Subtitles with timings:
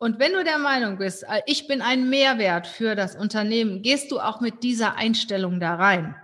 [0.00, 4.12] Und wenn du der Meinung bist, äh, ich bin ein Mehrwert für das Unternehmen, gehst
[4.12, 6.14] du auch mit dieser Einstellung da rein.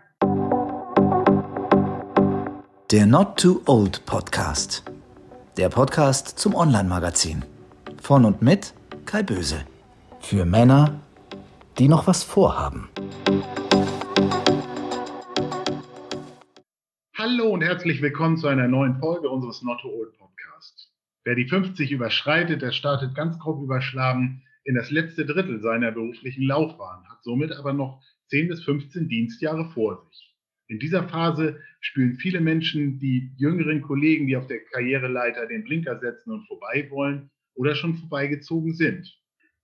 [2.93, 4.85] Der Not Too Old Podcast.
[5.57, 7.45] Der Podcast zum Online-Magazin.
[8.01, 8.75] Von und mit
[9.07, 9.67] Kai Böse.
[10.21, 11.01] Für Männer,
[11.77, 12.89] die noch was vorhaben.
[17.19, 20.24] Hallo und herzlich willkommen zu einer neuen Folge unseres Not Too Old Podcasts.
[21.25, 26.45] Wer die 50 überschreitet, der startet ganz grob überschlagen in das letzte Drittel seiner beruflichen
[26.45, 30.35] Laufbahn, hat somit aber noch 10 bis 15 Dienstjahre vor sich.
[30.69, 35.99] In dieser Phase spüren viele Menschen die jüngeren Kollegen, die auf der Karriereleiter den Blinker
[35.99, 39.19] setzen und vorbei wollen oder schon vorbeigezogen sind.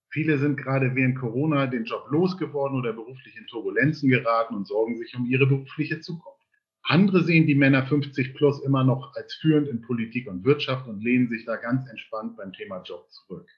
[0.08, 4.96] Viele sind gerade während Corona den Job losgeworden oder beruflich in Turbulenzen geraten und sorgen
[4.96, 6.39] sich um ihre berufliche Zukunft.
[6.84, 11.02] Andere sehen die Männer 50 plus immer noch als führend in Politik und Wirtschaft und
[11.02, 13.48] lehnen sich da ganz entspannt beim Thema Job zurück.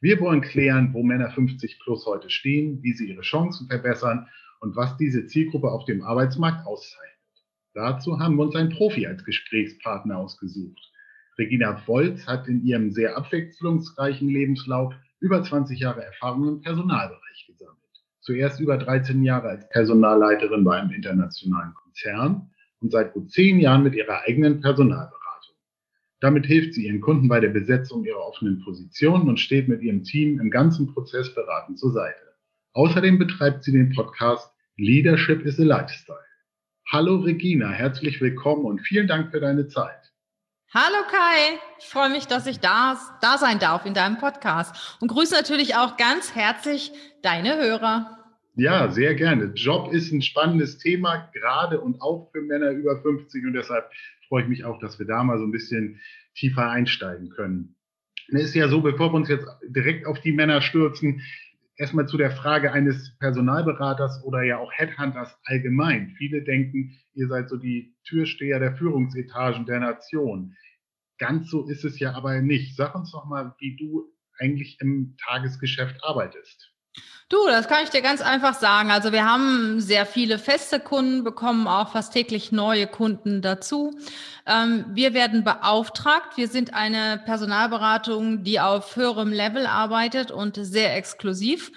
[0.00, 4.28] Wir wollen klären, wo Männer 50 plus heute stehen, wie sie ihre Chancen verbessern
[4.60, 7.08] und was diese Zielgruppe auf dem Arbeitsmarkt auszeichnet.
[7.74, 10.80] Dazu haben wir uns einen Profi als Gesprächspartner ausgesucht.
[11.38, 17.76] Regina Volz hat in ihrem sehr abwechslungsreichen Lebenslauf über 20 Jahre Erfahrung im Personalbereich gesammelt.
[18.20, 23.82] Zuerst über 13 Jahre als Personalleiterin bei einem internationalen Konzern und seit gut zehn Jahren
[23.82, 25.18] mit ihrer eigenen Personalberatung.
[26.20, 30.04] Damit hilft sie ihren Kunden bei der Besetzung ihrer offenen Positionen und steht mit ihrem
[30.04, 32.34] Team im ganzen Prozess beratend zur Seite.
[32.72, 36.18] Außerdem betreibt sie den Podcast Leadership is a Lifestyle.
[36.90, 40.12] Hallo Regina, herzlich willkommen und vielen Dank für deine Zeit.
[40.72, 45.08] Hallo Kai, ich freue mich, dass ich da, da sein darf in deinem Podcast und
[45.08, 46.92] grüße natürlich auch ganz herzlich
[47.22, 48.17] deine Hörer.
[48.58, 49.52] Ja, sehr gerne.
[49.54, 53.88] Job ist ein spannendes Thema, gerade und auch für Männer über 50 und deshalb
[54.26, 56.00] freue ich mich auch, dass wir da mal so ein bisschen
[56.34, 57.76] tiefer einsteigen können.
[58.26, 61.22] Es ist ja so, bevor wir uns jetzt direkt auf die Männer stürzen,
[61.76, 66.16] erstmal zu der Frage eines Personalberaters oder ja auch Headhunters allgemein.
[66.18, 70.56] Viele denken, ihr seid so die Türsteher der Führungsetagen der Nation.
[71.18, 72.74] Ganz so ist es ja aber nicht.
[72.74, 76.67] Sag uns doch mal, wie du eigentlich im Tagesgeschäft arbeitest.
[77.30, 78.90] Du, das kann ich dir ganz einfach sagen.
[78.90, 83.98] Also wir haben sehr viele feste Kunden, bekommen auch fast täglich neue Kunden dazu.
[84.46, 86.38] Ähm, wir werden beauftragt.
[86.38, 91.70] Wir sind eine Personalberatung, die auf höherem Level arbeitet und sehr exklusiv.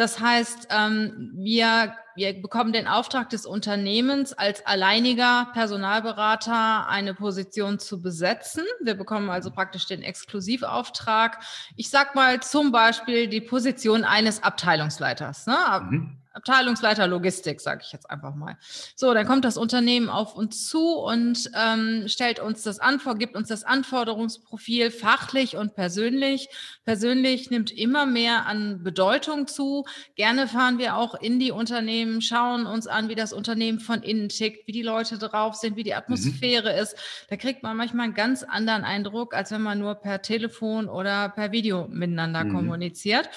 [0.00, 7.78] Das heißt, ähm, wir wir bekommen den Auftrag des Unternehmens, als alleiniger Personalberater eine Position
[7.78, 8.64] zu besetzen.
[8.82, 11.38] Wir bekommen also praktisch den Exklusivauftrag.
[11.76, 15.46] Ich sag mal zum Beispiel die Position eines Abteilungsleiters.
[15.46, 15.56] Ne?
[15.82, 16.19] Mhm.
[16.32, 18.56] Abteilungsleiter Logistik, sage ich jetzt einfach mal.
[18.94, 23.34] So, dann kommt das Unternehmen auf uns zu und ähm, stellt uns das an, gibt
[23.34, 26.48] uns das Anforderungsprofil fachlich und persönlich.
[26.84, 29.86] Persönlich nimmt immer mehr an Bedeutung zu.
[30.14, 34.28] Gerne fahren wir auch in die Unternehmen, schauen uns an, wie das Unternehmen von innen
[34.28, 36.78] tickt, wie die Leute drauf sind, wie die Atmosphäre mhm.
[36.78, 36.96] ist.
[37.28, 41.28] Da kriegt man manchmal einen ganz anderen Eindruck, als wenn man nur per Telefon oder
[41.28, 42.54] per Video miteinander mhm.
[42.54, 43.28] kommuniziert.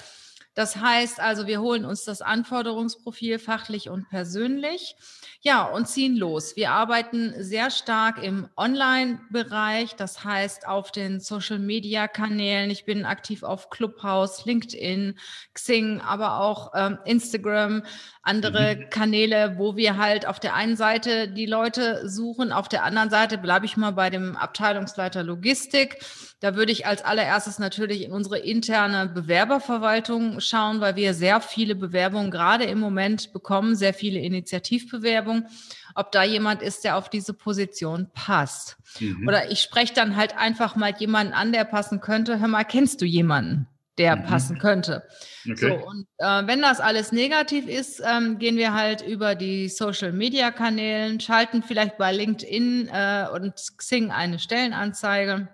[0.54, 4.96] Das heißt also, wir holen uns das Anforderungsprofil fachlich und persönlich.
[5.40, 6.56] Ja, und ziehen los.
[6.56, 12.70] Wir arbeiten sehr stark im Online-Bereich, das heißt auf den Social-Media-Kanälen.
[12.70, 15.18] Ich bin aktiv auf Clubhouse, LinkedIn,
[15.52, 17.82] Xing, aber auch ähm, Instagram,
[18.24, 18.90] andere mhm.
[18.90, 23.36] Kanäle, wo wir halt auf der einen Seite die Leute suchen, auf der anderen Seite
[23.36, 25.98] bleibe ich mal bei dem Abteilungsleiter Logistik.
[26.40, 31.74] Da würde ich als allererstes natürlich in unsere interne Bewerberverwaltung schauen, weil wir sehr viele
[31.74, 35.46] Bewerbungen gerade im Moment bekommen, sehr viele Initiativbewerbungen,
[35.94, 38.78] ob da jemand ist, der auf diese Position passt.
[39.00, 39.28] Mhm.
[39.28, 42.40] Oder ich spreche dann halt einfach mal jemanden an, der passen könnte.
[42.40, 43.66] Hör mal, kennst du jemanden?
[43.98, 44.24] Der mhm.
[44.24, 45.04] passen könnte.
[45.48, 45.68] Okay.
[45.68, 50.12] So, und äh, wenn das alles negativ ist, ähm, gehen wir halt über die Social
[50.12, 55.48] Media Kanälen, schalten vielleicht bei LinkedIn äh, und Xing eine Stellenanzeige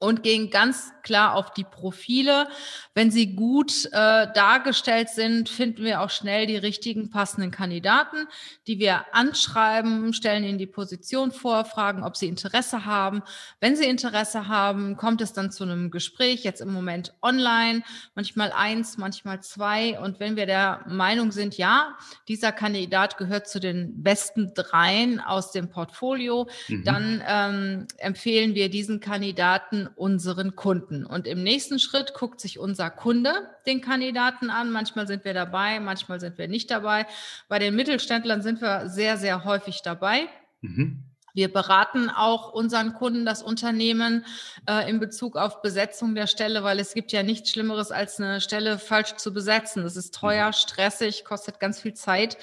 [0.00, 2.48] und gehen ganz klar auf die Profile.
[2.94, 8.26] Wenn sie gut äh, dargestellt sind, finden wir auch schnell die richtigen passenden Kandidaten,
[8.66, 13.22] die wir anschreiben, stellen ihnen die Position vor, fragen, ob sie Interesse haben.
[13.60, 17.82] Wenn sie Interesse haben, kommt es dann zu einem Gespräch, jetzt im Moment online,
[18.14, 20.00] manchmal eins, manchmal zwei.
[20.00, 21.94] Und wenn wir der Meinung sind, ja,
[22.26, 26.84] dieser Kandidat gehört zu den besten dreien aus dem Portfolio, mhm.
[26.84, 31.04] dann ähm, empfehlen wir diesen Kandidaten unseren Kunden.
[31.04, 33.32] Und im nächsten Schritt guckt sich unser Kunde
[33.66, 34.70] den Kandidaten an.
[34.70, 37.06] Manchmal sind wir dabei, manchmal sind wir nicht dabei.
[37.48, 40.28] Bei den Mittelständlern sind wir sehr, sehr häufig dabei.
[40.60, 41.04] Mhm.
[41.32, 44.24] Wir beraten auch unseren Kunden, das Unternehmen
[44.68, 48.40] äh, in Bezug auf Besetzung der Stelle, weil es gibt ja nichts Schlimmeres, als eine
[48.40, 49.84] Stelle falsch zu besetzen.
[49.84, 50.52] Das ist teuer, mhm.
[50.52, 52.36] stressig, kostet ganz viel Zeit.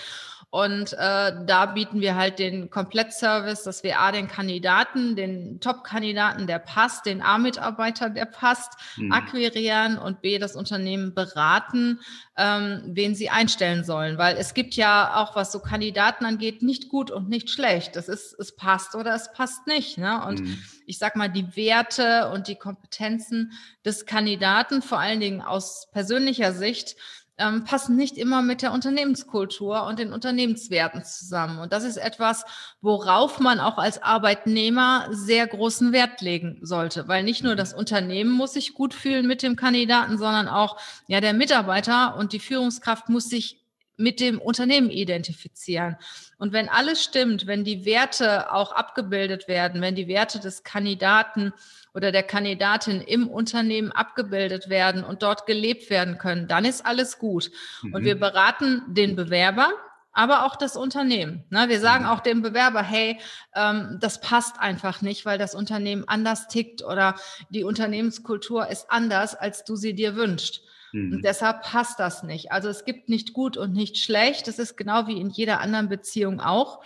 [0.50, 6.48] Und äh, da bieten wir halt den Komplettservice, dass wir A, den Kandidaten, den Top-Kandidaten,
[6.48, 9.12] der passt, den A-Mitarbeiter, der passt, mhm.
[9.12, 12.00] akquirieren und B, das Unternehmen beraten,
[12.38, 14.18] ähm, wen sie einstellen sollen.
[14.18, 17.98] Weil es gibt ja auch, was so Kandidaten angeht, nicht gut und nicht schlecht.
[17.98, 19.98] Das ist, es passt oder es passt nicht.
[19.98, 20.26] Ne?
[20.26, 20.64] Und mhm.
[20.86, 23.52] ich sag mal, die Werte und die Kompetenzen
[23.84, 26.96] des Kandidaten, vor allen Dingen aus persönlicher Sicht,
[27.38, 31.60] ähm, passen nicht immer mit der Unternehmenskultur und den Unternehmenswerten zusammen.
[31.60, 32.46] Und das ist etwas,
[32.82, 38.32] worauf man auch als Arbeitnehmer sehr großen Wert legen sollte, weil nicht nur das Unternehmen
[38.32, 43.10] muss sich gut fühlen mit dem Kandidaten, sondern auch ja der Mitarbeiter und die Führungskraft
[43.10, 43.67] muss sich
[43.98, 45.98] mit dem Unternehmen identifizieren.
[46.38, 51.52] Und wenn alles stimmt, wenn die Werte auch abgebildet werden, wenn die Werte des Kandidaten
[51.96, 57.18] oder der Kandidatin im Unternehmen abgebildet werden und dort gelebt werden können, dann ist alles
[57.18, 57.50] gut.
[57.82, 57.96] Mhm.
[57.96, 59.72] Und wir beraten den Bewerber,
[60.14, 61.44] aber auch das Unternehmen.
[61.50, 61.70] Ne?
[61.70, 62.10] Wir sagen mhm.
[62.12, 63.20] auch dem Bewerber, hey,
[63.56, 67.16] ähm, das passt einfach nicht, weil das Unternehmen anders tickt oder
[67.50, 70.62] die Unternehmenskultur ist anders, als du sie dir wünschst.
[70.94, 71.14] Mhm.
[71.14, 72.52] Und deshalb passt das nicht.
[72.52, 74.48] Also es gibt nicht gut und nicht schlecht.
[74.48, 76.84] Es ist genau wie in jeder anderen Beziehung auch.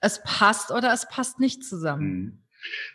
[0.00, 2.08] Es passt oder es passt nicht zusammen.
[2.08, 2.42] Mhm.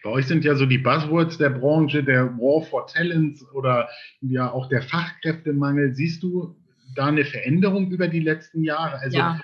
[0.03, 3.89] Bei euch sind ja so die Buzzwords der Branche, der War for Talents oder
[4.21, 5.95] ja auch der Fachkräftemangel.
[5.95, 6.55] Siehst du
[6.95, 8.99] da eine Veränderung über die letzten Jahre?
[8.99, 9.41] Also ja.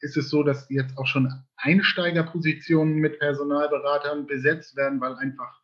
[0.00, 5.60] ist es so, dass jetzt auch schon Einsteigerpositionen mit Personalberatern besetzt werden, weil einfach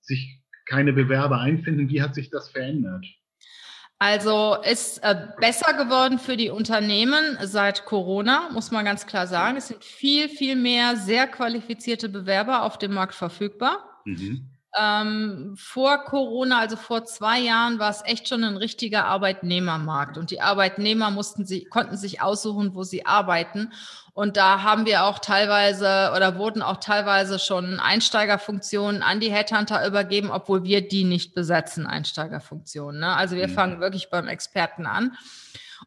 [0.00, 1.88] sich keine Bewerber einfinden?
[1.88, 3.06] Wie hat sich das verändert?
[4.02, 9.58] Also ist äh, besser geworden für die Unternehmen seit Corona, muss man ganz klar sagen.
[9.58, 14.00] Es sind viel, viel mehr sehr qualifizierte Bewerber auf dem Markt verfügbar.
[14.06, 14.48] Mhm.
[14.78, 20.16] Ähm, vor Corona, also vor zwei Jahren, war es echt schon ein richtiger Arbeitnehmermarkt.
[20.16, 23.72] Und die Arbeitnehmer mussten sie, konnten sich aussuchen, wo sie arbeiten.
[24.12, 29.84] Und da haben wir auch teilweise oder wurden auch teilweise schon Einsteigerfunktionen an die Headhunter
[29.86, 33.00] übergeben, obwohl wir die nicht besetzen, Einsteigerfunktionen.
[33.00, 33.14] Ne?
[33.14, 33.52] Also wir mhm.
[33.52, 35.16] fangen wirklich beim Experten an.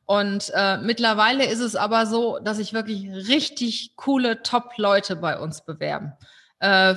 [0.05, 5.63] Und äh, mittlerweile ist es aber so, dass sich wirklich richtig coole Top-Leute bei uns
[5.63, 6.13] bewerben
[6.63, 6.95] äh,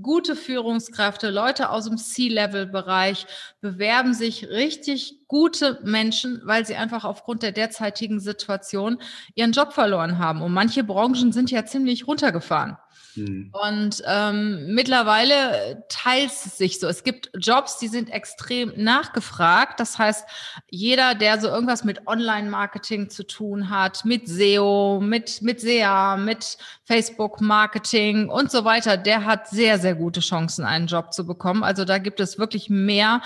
[0.00, 3.26] gute Führungskräfte, Leute aus dem C-Level-Bereich
[3.60, 8.98] bewerben sich richtig gute Menschen, weil sie einfach aufgrund der derzeitigen Situation
[9.34, 10.40] ihren Job verloren haben.
[10.40, 12.76] Und manche Branchen sind ja ziemlich runtergefahren.
[13.18, 13.50] Mhm.
[13.52, 16.86] Und ähm, mittlerweile teilt es sich so.
[16.86, 19.80] Es gibt Jobs, die sind extrem nachgefragt.
[19.80, 20.26] Das heißt,
[20.70, 26.58] jeder, der so irgendwas mit Online-Marketing zu tun hat, mit SEO, mit, mit SEA, mit
[26.84, 31.62] Facebook-Marketing und so weiter, der hat sehr, sehr gute Chancen, einen Job zu bekommen.
[31.62, 33.20] Also da gibt es wirklich mehr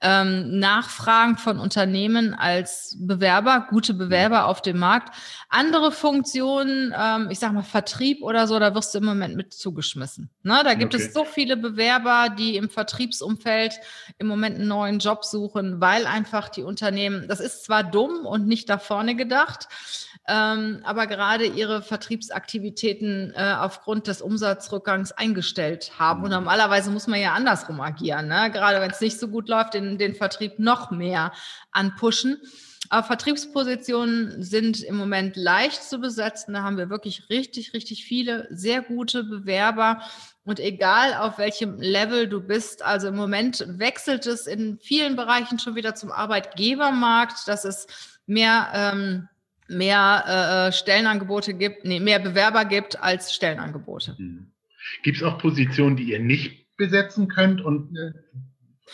[0.00, 5.14] ähm, Nachfragen von Unternehmen als Bewerber, gute Bewerber auf dem Markt.
[5.48, 9.52] Andere Funktionen, ähm, ich sag mal Vertrieb oder so, da wirst du im Moment mit
[9.52, 10.30] zugeschmissen.
[10.42, 10.62] Ne?
[10.64, 11.04] Da gibt okay.
[11.04, 13.74] es so viele Bewerber, die im Vertriebsumfeld
[14.18, 18.48] im Moment einen neuen Job suchen, weil einfach die Unternehmen, das ist zwar dumm und
[18.48, 19.68] nicht da vorne gedacht,
[20.26, 26.22] ähm, aber gerade ihre Vertriebsaktivitäten äh, aufgrund des Umsatzrückgangs eingestellt haben.
[26.22, 26.36] Und mhm.
[26.36, 28.28] normalerweise muss man ja andersrum agieren.
[28.28, 28.50] Ne?
[28.50, 31.32] Gerade wenn es nicht so gut läuft, den, den Vertrieb noch mehr
[31.70, 32.40] anpushen.
[32.88, 36.54] Aber Vertriebspositionen sind im Moment leicht zu besetzen.
[36.54, 40.00] Da haben wir wirklich richtig, richtig viele sehr gute Bewerber.
[40.44, 45.58] Und egal auf welchem Level du bist, also im Moment wechselt es in vielen Bereichen
[45.58, 47.86] schon wieder zum Arbeitgebermarkt, dass es
[48.26, 49.28] mehr, ähm,
[49.68, 54.16] mehr äh, Stellenangebote gibt, nee, mehr Bewerber gibt als Stellenangebote.
[54.16, 54.52] Hm.
[55.02, 58.12] Gibt es auch Positionen, die ihr nicht besetzen könnt und äh,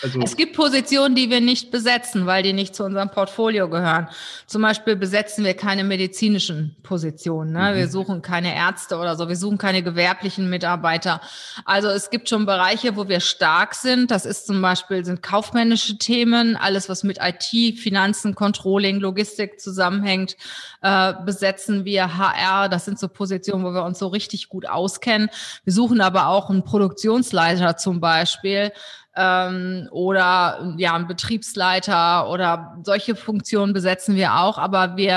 [0.00, 4.08] also es gibt Positionen, die wir nicht besetzen, weil die nicht zu unserem Portfolio gehören.
[4.46, 7.52] Zum Beispiel besetzen wir keine medizinischen Positionen.
[7.52, 7.72] Ne?
[7.72, 7.76] Mhm.
[7.76, 9.28] Wir suchen keine Ärzte oder so.
[9.28, 11.20] Wir suchen keine gewerblichen Mitarbeiter.
[11.64, 14.10] Also es gibt schon Bereiche, wo wir stark sind.
[14.10, 20.36] Das ist zum Beispiel sind kaufmännische Themen, alles was mit IT, Finanzen, Controlling, Logistik zusammenhängt.
[20.80, 22.68] Äh, besetzen wir HR.
[22.68, 25.28] Das sind so Positionen, wo wir uns so richtig gut auskennen.
[25.64, 28.72] Wir suchen aber auch einen Produktionsleiter zum Beispiel
[29.16, 35.16] ähm, oder ja, ein Betriebsleiter oder solche Funktionen besetzen wir auch, aber wir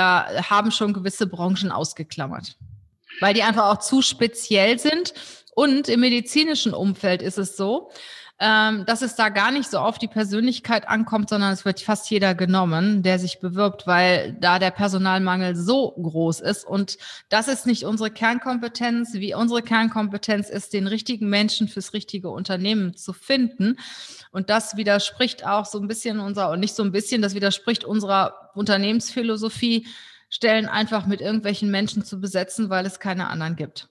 [0.50, 2.56] haben schon gewisse Branchen ausgeklammert,
[3.20, 5.14] weil die einfach auch zu speziell sind.
[5.54, 7.90] Und im medizinischen Umfeld ist es so,
[8.38, 12.10] ähm, dass es da gar nicht so auf die Persönlichkeit ankommt, sondern es wird fast
[12.10, 16.66] jeder genommen, der sich bewirbt, weil da der Personalmangel so groß ist.
[16.66, 16.98] Und
[17.30, 19.14] das ist nicht unsere Kernkompetenz.
[19.14, 23.78] Wie unsere Kernkompetenz ist, den richtigen Menschen fürs richtige Unternehmen zu finden.
[24.32, 27.84] Und das widerspricht auch so ein bisschen unserer, und nicht so ein bisschen, das widerspricht
[27.84, 29.86] unserer Unternehmensphilosophie,
[30.28, 33.88] Stellen einfach mit irgendwelchen Menschen zu besetzen, weil es keine anderen gibt.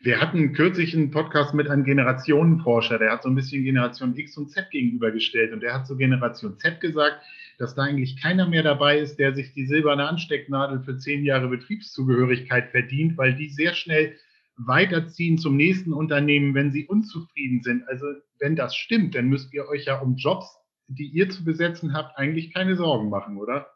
[0.00, 4.36] Wir hatten kürzlich einen Podcast mit einem Generationenforscher, der hat so ein bisschen Generation X
[4.36, 7.20] und Z gegenübergestellt und der hat zu Generation Z gesagt,
[7.58, 11.48] dass da eigentlich keiner mehr dabei ist, der sich die silberne Anstecknadel für zehn Jahre
[11.48, 14.14] Betriebszugehörigkeit verdient, weil die sehr schnell
[14.56, 17.82] weiterziehen zum nächsten Unternehmen, wenn sie unzufrieden sind.
[17.88, 18.06] Also
[18.38, 22.16] wenn das stimmt, dann müsst ihr euch ja um Jobs, die ihr zu besetzen habt,
[22.16, 23.66] eigentlich keine Sorgen machen, oder?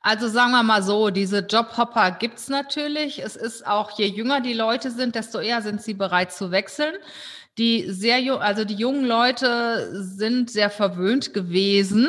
[0.00, 3.18] Also sagen wir mal so, diese Jobhopper gibt es natürlich.
[3.18, 6.94] Es ist auch, je jünger die Leute sind, desto eher sind sie bereit zu wechseln.
[7.58, 12.08] Die sehr, also die jungen Leute sind sehr verwöhnt gewesen,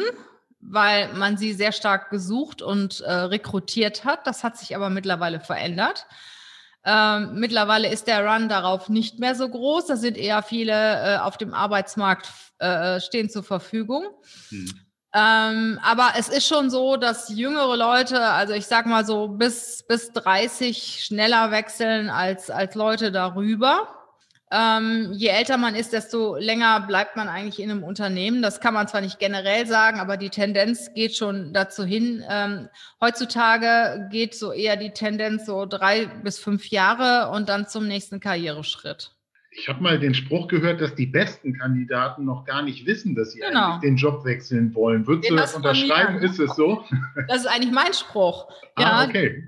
[0.59, 4.27] weil man sie sehr stark gesucht und äh, rekrutiert hat.
[4.27, 6.05] Das hat sich aber mittlerweile verändert.
[6.85, 9.87] Ähm, mittlerweile ist der Run darauf nicht mehr so groß.
[9.87, 14.05] Da sind eher viele äh, auf dem Arbeitsmarkt äh, stehen zur Verfügung.
[14.49, 14.86] Hm.
[15.13, 19.83] Ähm, aber es ist schon so, dass jüngere Leute, also ich sag mal so bis,
[19.87, 23.87] bis 30 schneller wechseln als, als Leute darüber.
[24.49, 28.41] Ähm, je älter man ist, desto länger bleibt man eigentlich in einem Unternehmen.
[28.41, 32.23] Das kann man zwar nicht generell sagen, aber die Tendenz geht schon dazu hin.
[32.29, 32.69] Ähm,
[33.01, 38.21] heutzutage geht so eher die Tendenz so drei bis fünf Jahre und dann zum nächsten
[38.21, 39.16] Karriereschritt.
[39.59, 43.31] Ich habe mal den Spruch gehört, dass die besten Kandidaten noch gar nicht wissen, dass
[43.31, 43.71] sie genau.
[43.71, 45.07] eigentlich den Job wechseln wollen.
[45.07, 46.19] Würdest du das unterschreiben?
[46.19, 46.85] Ist es so?
[47.27, 48.47] Das ist eigentlich mein Spruch.
[48.75, 49.43] Ah, ja, okay.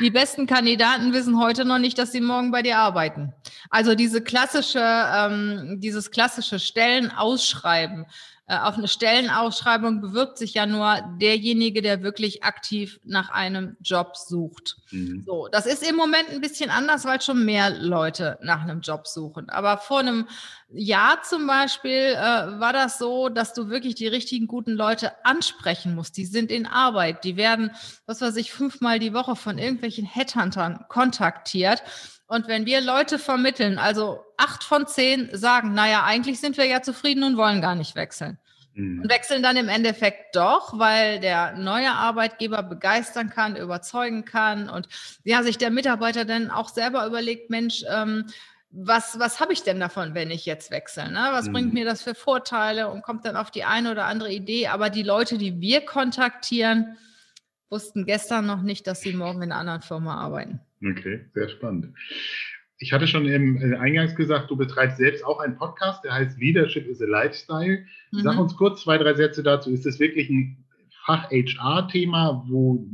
[0.00, 3.32] Die besten Kandidaten wissen heute noch nicht, dass sie morgen bei dir arbeiten.
[3.70, 8.06] Also diese klassische, ähm, dieses klassische Stellenausschreiben äh,
[8.46, 14.76] auf eine Stellenausschreibung bewirbt sich ja nur derjenige, der wirklich aktiv nach einem Job sucht.
[14.90, 15.24] Mhm.
[15.26, 19.06] So, das ist im Moment ein bisschen anders, weil schon mehr Leute nach einem Job
[19.06, 19.48] suchen.
[19.48, 20.28] Aber vor einem
[20.68, 25.94] Jahr zum Beispiel äh, war das so, dass du wirklich die richtigen guten Leute ansprechen
[25.94, 26.18] musst.
[26.18, 27.70] Die sind in Arbeit, die werden,
[28.04, 31.82] was weiß ich, fünfmal die Woche von irgendwelchen Headhuntern kontaktiert.
[32.26, 36.82] Und wenn wir Leute vermitteln, also acht von zehn sagen, naja, eigentlich sind wir ja
[36.82, 38.38] zufrieden und wollen gar nicht wechseln.
[38.74, 39.02] Mhm.
[39.02, 44.88] Und wechseln dann im Endeffekt doch, weil der neue Arbeitgeber begeistern kann, überzeugen kann und
[45.22, 48.26] ja, sich der Mitarbeiter dann auch selber überlegt, Mensch, ähm,
[48.76, 51.10] was, was habe ich denn davon, wenn ich jetzt wechsle?
[51.10, 51.28] Ne?
[51.30, 51.52] Was mhm.
[51.52, 54.66] bringt mir das für Vorteile und kommt dann auf die eine oder andere Idee?
[54.66, 56.96] Aber die Leute, die wir kontaktieren,
[57.70, 60.60] wussten gestern noch nicht, dass sie morgen in einer anderen Firma arbeiten.
[60.84, 61.94] Okay, sehr spannend.
[62.78, 66.38] Ich hatte schon im äh, Eingangs gesagt, du betreibst selbst auch einen Podcast, der heißt
[66.38, 67.86] Leadership is a Lifestyle.
[68.12, 68.20] Mhm.
[68.20, 69.70] Sag uns kurz zwei, drei Sätze dazu.
[69.70, 70.64] Ist das wirklich ein
[71.06, 72.86] Fach-HR-Thema, wo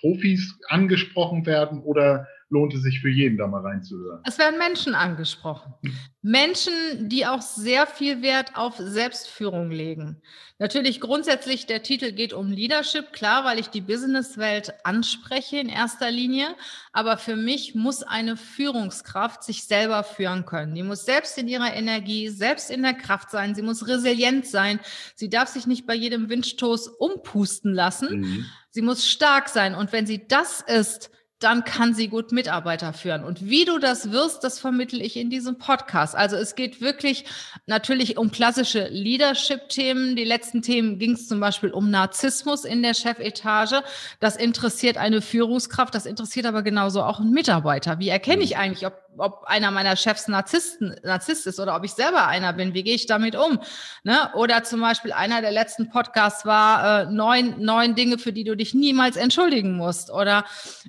[0.00, 4.20] Profis angesprochen werden oder lohnt es sich für jeden, da mal reinzuhören.
[4.24, 5.74] Es werden Menschen angesprochen.
[6.22, 6.72] Menschen,
[7.08, 10.22] die auch sehr viel Wert auf Selbstführung legen.
[10.58, 16.10] Natürlich grundsätzlich, der Titel geht um Leadership, klar, weil ich die Businesswelt anspreche in erster
[16.10, 16.48] Linie.
[16.92, 20.74] Aber für mich muss eine Führungskraft sich selber führen können.
[20.74, 23.54] Die muss selbst in ihrer Energie, selbst in der Kraft sein.
[23.54, 24.80] Sie muss resilient sein.
[25.14, 28.20] Sie darf sich nicht bei jedem Windstoß umpusten lassen.
[28.20, 28.46] Mhm.
[28.70, 29.74] Sie muss stark sein.
[29.74, 33.22] Und wenn sie das ist, dann kann sie gut Mitarbeiter führen.
[33.22, 36.16] Und wie du das wirst, das vermittel ich in diesem Podcast.
[36.16, 37.26] Also es geht wirklich
[37.66, 40.16] natürlich um klassische Leadership-Themen.
[40.16, 43.82] Die letzten Themen ging es zum Beispiel um Narzissmus in der Chefetage.
[44.18, 48.00] Das interessiert eine Führungskraft, das interessiert aber genauso auch einen Mitarbeiter.
[48.00, 48.60] Wie erkenne ich mhm.
[48.60, 52.74] eigentlich, ob ob einer meiner Chefs Narzissten, Narzisst ist oder ob ich selber einer bin.
[52.74, 53.60] Wie gehe ich damit um?
[54.04, 54.30] Ne?
[54.34, 58.56] Oder zum Beispiel einer der letzten Podcasts war äh, neun, neun Dinge, für die du
[58.56, 60.10] dich niemals entschuldigen musst.
[60.10, 60.44] Oder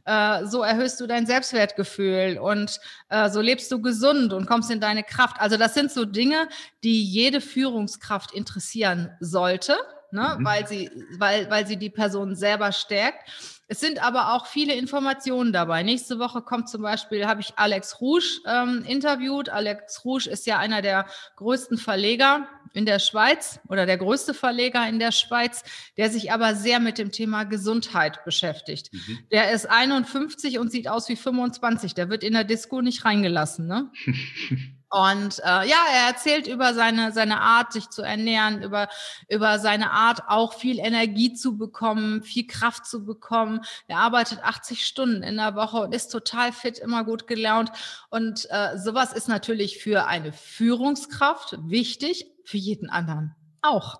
[0.06, 4.80] äh, so erhöhst du dein Selbstwertgefühl und äh, so lebst du gesund und kommst in
[4.80, 5.40] deine Kraft.
[5.40, 6.48] Also das sind so Dinge,
[6.84, 9.78] die jede Führungskraft interessieren sollte,
[10.12, 10.36] ne?
[10.38, 10.46] Mhm.
[10.46, 13.30] weil, sie, weil, weil sie die Person selber stärkt.
[13.72, 15.84] Es sind aber auch viele Informationen dabei.
[15.84, 19.50] Nächste Woche kommt zum Beispiel, habe ich Alex Rouge ähm, interviewt.
[19.50, 24.90] Alex Rouge ist ja einer der größten Verleger in der Schweiz oder der größte Verleger
[24.90, 25.64] in der Schweiz,
[25.98, 28.92] der sich aber sehr mit dem Thema Gesundheit beschäftigt.
[28.92, 29.20] Mhm.
[29.32, 31.94] Der ist 51 und sieht aus wie 25.
[31.94, 33.68] Der wird in der Disco nicht reingelassen.
[33.68, 33.92] Ne?
[34.92, 38.90] Und äh, ja, er erzählt über seine, seine Art, sich zu ernähren, über,
[39.28, 43.62] über seine Art, auch viel Energie zu bekommen, viel Kraft zu bekommen.
[43.88, 47.72] Er arbeitet 80 Stunden in der Woche und ist total fit, immer gut gelaunt.
[48.10, 54.00] Und äh, sowas ist natürlich für eine Führungskraft wichtig, für jeden anderen auch.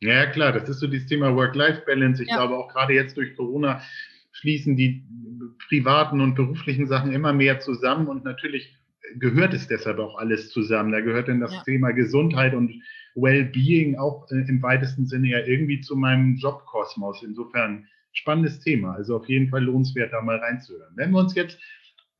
[0.00, 2.22] Ja, klar, das ist so dieses Thema Work-Life-Balance.
[2.22, 2.36] Ich ja.
[2.36, 3.82] glaube auch gerade jetzt durch Corona
[4.32, 5.04] schließen die
[5.68, 8.79] privaten und beruflichen Sachen immer mehr zusammen und natürlich
[9.18, 10.92] gehört es deshalb auch alles zusammen.
[10.92, 11.62] Da gehört dann das ja.
[11.62, 12.72] Thema Gesundheit und
[13.14, 17.22] Wellbeing auch äh, im weitesten Sinne ja irgendwie zu meinem Jobkosmos.
[17.22, 18.94] Insofern spannendes Thema.
[18.94, 20.92] Also auf jeden Fall lohnenswert, da mal reinzuhören.
[20.96, 21.58] Wenn wir uns jetzt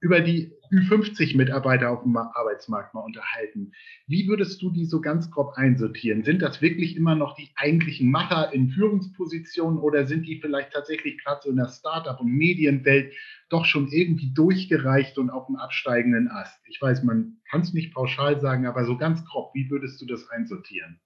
[0.01, 3.73] über die Ü50-Mitarbeiter auf dem Arbeitsmarkt mal unterhalten.
[4.07, 6.23] Wie würdest du die so ganz grob einsortieren?
[6.25, 11.23] Sind das wirklich immer noch die eigentlichen Macher in Führungspositionen oder sind die vielleicht tatsächlich
[11.23, 13.13] gerade so in der Startup- und Medienwelt
[13.51, 16.61] doch schon irgendwie durchgereicht und auf dem absteigenden Ast?
[16.69, 20.07] Ich weiß, man kann es nicht pauschal sagen, aber so ganz grob, wie würdest du
[20.07, 21.01] das einsortieren?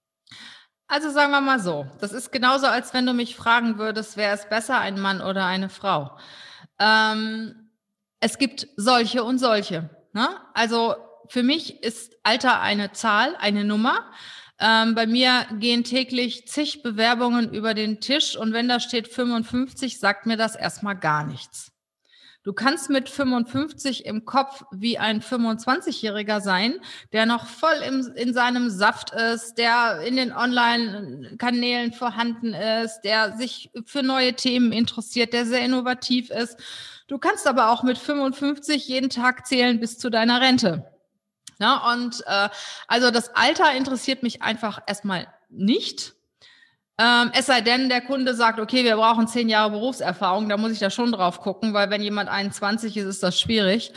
[0.87, 4.35] Also sagen wir mal so, das ist genauso, als wenn du mich fragen würdest, wer
[4.35, 6.17] ist besser, ein Mann oder eine Frau?
[6.79, 7.64] Ähm,
[8.25, 9.91] es gibt solche und solche.
[10.15, 10.27] Ne?
[10.55, 10.95] Also
[11.29, 14.11] für mich ist Alter eine Zahl, eine Nummer.
[14.59, 19.99] Ähm, bei mir gehen täglich zig Bewerbungen über den Tisch und wenn da steht 55,
[20.01, 21.71] sagt mir das erstmal gar nichts.
[22.45, 26.75] Du kannst mit 55 im Kopf wie ein 25-Jähriger sein,
[27.13, 33.37] der noch voll im, in seinem Saft ist, der in den Online-Kanälen vorhanden ist, der
[33.37, 36.59] sich für neue Themen interessiert, der sehr innovativ ist.
[37.07, 40.91] Du kannst aber auch mit 55 jeden Tag zählen bis zu deiner Rente.
[41.61, 42.49] Ja, und äh,
[42.89, 46.15] also das Alter interessiert mich einfach erstmal nicht.
[46.99, 50.73] Ähm, es sei denn, der Kunde sagt, okay, wir brauchen zehn Jahre Berufserfahrung, da muss
[50.73, 53.93] ich da schon drauf gucken, weil wenn jemand 21 ist, ist das schwierig.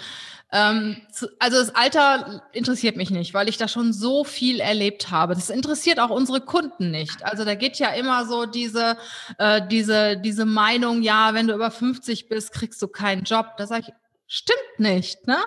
[0.51, 1.01] Ähm,
[1.39, 5.35] also das Alter interessiert mich nicht, weil ich da schon so viel erlebt habe.
[5.35, 7.25] Das interessiert auch unsere Kunden nicht.
[7.25, 8.97] Also da geht ja immer so diese,
[9.37, 13.57] äh, diese, diese Meinung, ja, wenn du über 50 bist, kriegst du keinen Job.
[13.57, 13.93] Da sage ich,
[14.27, 15.37] stimmt nicht, ne?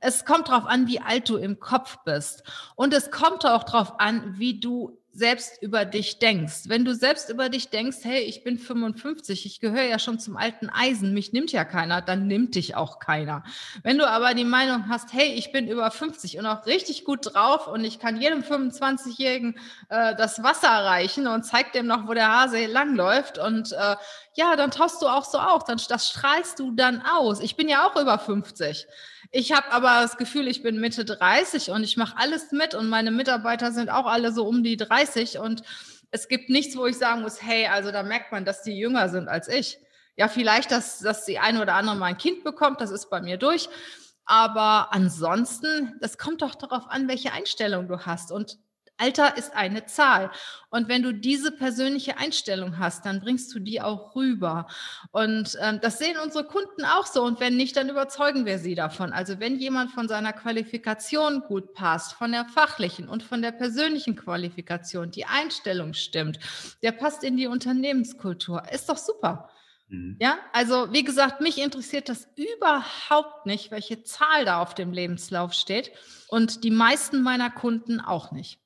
[0.00, 2.42] Es kommt darauf an, wie alt du im Kopf bist.
[2.76, 6.64] Und es kommt auch darauf an, wie du selbst über dich denkst.
[6.66, 10.36] Wenn du selbst über dich denkst, hey, ich bin 55, ich gehöre ja schon zum
[10.36, 13.44] alten Eisen, mich nimmt ja keiner, dann nimmt dich auch keiner.
[13.84, 17.32] Wenn du aber die Meinung hast, hey, ich bin über 50 und auch richtig gut
[17.32, 19.56] drauf und ich kann jedem 25-Jährigen
[19.88, 23.96] äh, das Wasser reichen und zeig dem noch, wo der Hase langläuft und äh,
[24.34, 27.40] ja, dann tauchst du auch so auf, dann das strahlst du dann aus.
[27.40, 28.86] Ich bin ja auch über 50.
[29.30, 32.88] Ich habe aber das Gefühl, ich bin Mitte 30 und ich mache alles mit und
[32.88, 35.62] meine Mitarbeiter sind auch alle so um die 30 und
[36.10, 39.08] es gibt nichts, wo ich sagen muss, hey, also da merkt man, dass die jünger
[39.08, 39.78] sind als ich.
[40.16, 43.20] Ja, vielleicht, dass, dass die eine oder andere mal ein Kind bekommt, das ist bei
[43.20, 43.68] mir durch.
[44.24, 48.32] Aber ansonsten, das kommt doch darauf an, welche Einstellung du hast.
[48.32, 48.58] Und
[48.96, 50.30] Alter ist eine Zahl.
[50.70, 54.66] Und wenn du diese persönliche Einstellung hast, dann bringst du die auch rüber.
[55.10, 57.22] Und ähm, das sehen unsere Kunden auch so.
[57.22, 59.12] Und wenn nicht, dann überzeugen wir sie davon.
[59.12, 64.16] Also wenn jemand von seiner Qualifikation gut passt, von der fachlichen und von der persönlichen
[64.16, 66.38] Qualifikation, die Einstellung stimmt,
[66.82, 69.50] der passt in die Unternehmenskultur, ist doch super.
[69.88, 70.16] Mhm.
[70.20, 75.52] Ja, also wie gesagt, mich interessiert das überhaupt nicht, welche Zahl da auf dem Lebenslauf
[75.52, 75.92] steht
[76.28, 78.63] und die meisten meiner Kunden auch nicht.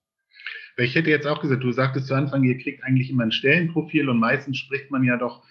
[0.79, 4.09] Ich hätte jetzt auch gesagt, du sagtest zu Anfang, ihr kriegt eigentlich immer ein Stellenprofil
[4.09, 5.43] und meistens spricht man ja doch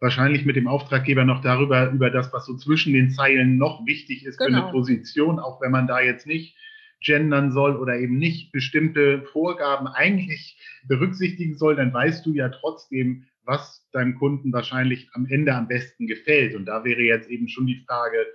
[0.00, 4.24] wahrscheinlich mit dem Auftraggeber noch darüber, über das, was so zwischen den Zeilen noch wichtig
[4.24, 4.48] ist genau.
[4.48, 4.72] für eine genau.
[4.72, 6.56] Position, auch wenn man da jetzt nicht
[7.00, 13.24] gendern soll oder eben nicht bestimmte Vorgaben eigentlich berücksichtigen soll, dann weißt du ja trotzdem,
[13.44, 16.54] was deinem Kunden wahrscheinlich am Ende am besten gefällt.
[16.54, 18.26] Und da wäre jetzt eben schon die Frage,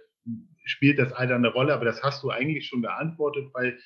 [0.66, 1.74] spielt das Alter eine Rolle?
[1.74, 3.78] Aber das hast du eigentlich schon beantwortet, weil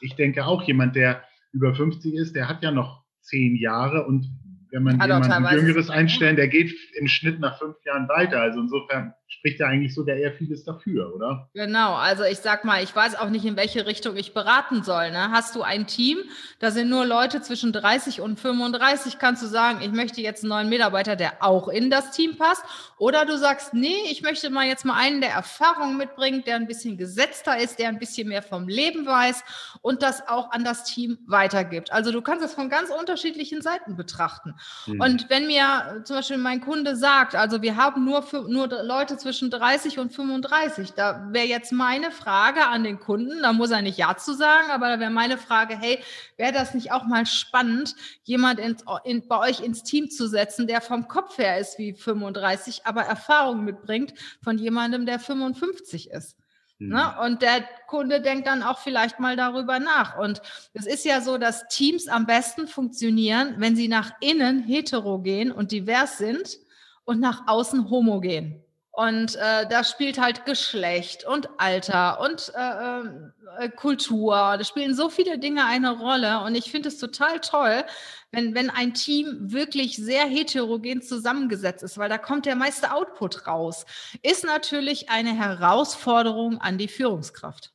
[0.00, 4.28] ich denke auch jemand, der über 50 ist, der hat ja noch zehn Jahre und
[4.70, 8.40] wenn man jemanden Jüngeres einstellen, der geht im Schnitt nach fünf Jahren weiter.
[8.40, 11.48] Also insofern spricht ja eigentlich sogar eher vieles dafür, oder?
[11.54, 15.10] Genau, also ich sag mal, ich weiß auch nicht, in welche Richtung ich beraten soll.
[15.10, 15.30] Ne?
[15.30, 16.18] Hast du ein Team,
[16.60, 20.50] da sind nur Leute zwischen 30 und 35, kannst du sagen, ich möchte jetzt einen
[20.50, 22.62] neuen Mitarbeiter, der auch in das Team passt.
[22.98, 26.66] Oder du sagst, nee, ich möchte mal jetzt mal einen, der Erfahrung mitbringt, der ein
[26.66, 29.42] bisschen gesetzter ist, der ein bisschen mehr vom Leben weiß
[29.82, 31.92] und das auch an das Team weitergibt.
[31.92, 34.54] Also du kannst das von ganz unterschiedlichen Seiten betrachten.
[34.86, 35.00] Mhm.
[35.00, 39.16] Und wenn mir zum Beispiel mein Kunde sagt, also wir haben nur, für, nur Leute
[39.24, 40.92] zwischen zwischen 30 und 35.
[40.92, 44.70] Da wäre jetzt meine Frage an den Kunden, da muss er nicht Ja zu sagen,
[44.70, 45.98] aber da wäre meine Frage, hey,
[46.36, 50.66] wäre das nicht auch mal spannend, jemand in, in, bei euch ins Team zu setzen,
[50.66, 56.36] der vom Kopf her ist wie 35, aber Erfahrung mitbringt von jemandem, der 55 ist?
[56.78, 57.14] Ne?
[57.16, 57.24] Mhm.
[57.24, 60.18] Und der Kunde denkt dann auch vielleicht mal darüber nach.
[60.18, 65.52] Und es ist ja so, dass Teams am besten funktionieren, wenn sie nach innen heterogen
[65.52, 66.58] und divers sind
[67.04, 68.63] und nach außen homogen.
[68.96, 74.34] Und äh, da spielt halt Geschlecht und Alter und äh, äh, Kultur.
[74.56, 76.40] Da spielen so viele Dinge eine Rolle.
[76.42, 77.84] Und ich finde es total toll,
[78.30, 83.48] wenn, wenn ein Team wirklich sehr heterogen zusammengesetzt ist, weil da kommt der meiste Output
[83.48, 83.84] raus.
[84.22, 87.72] Ist natürlich eine Herausforderung an die Führungskraft.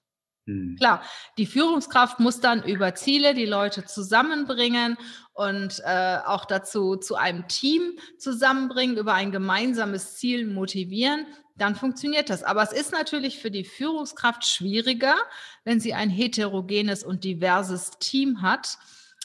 [0.48, 0.78] Hm.
[0.80, 1.04] Klar,
[1.38, 4.98] die Führungskraft muss dann über Ziele die Leute zusammenbringen
[5.40, 12.30] und äh, auch dazu zu einem Team zusammenbringen, über ein gemeinsames Ziel motivieren, dann funktioniert
[12.30, 12.44] das.
[12.44, 15.16] Aber es ist natürlich für die Führungskraft schwieriger,
[15.64, 18.78] wenn sie ein heterogenes und diverses Team hat,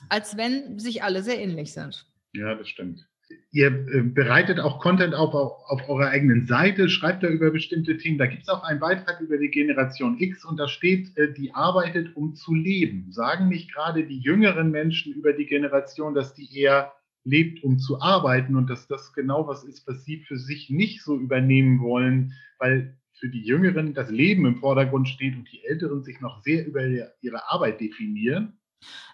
[0.09, 2.07] als wenn sich alle sehr ähnlich sind.
[2.33, 3.09] Ja, das stimmt.
[3.51, 7.97] Ihr äh, bereitet auch Content auf, auf, auf, eurer eigenen Seite, schreibt da über bestimmte
[7.97, 8.19] Themen.
[8.19, 11.55] Da gibt es auch einen Beitrag über die Generation X und da steht, äh, die
[11.55, 13.13] arbeitet, um zu leben.
[13.13, 16.93] Sagen nicht gerade die jüngeren Menschen über die Generation, dass die eher
[17.25, 21.03] lebt, um zu arbeiten und dass das genau was ist, was sie für sich nicht
[21.03, 26.03] so übernehmen wollen, weil für die Jüngeren das Leben im Vordergrund steht und die Älteren
[26.03, 28.59] sich noch sehr über ihre Arbeit definieren?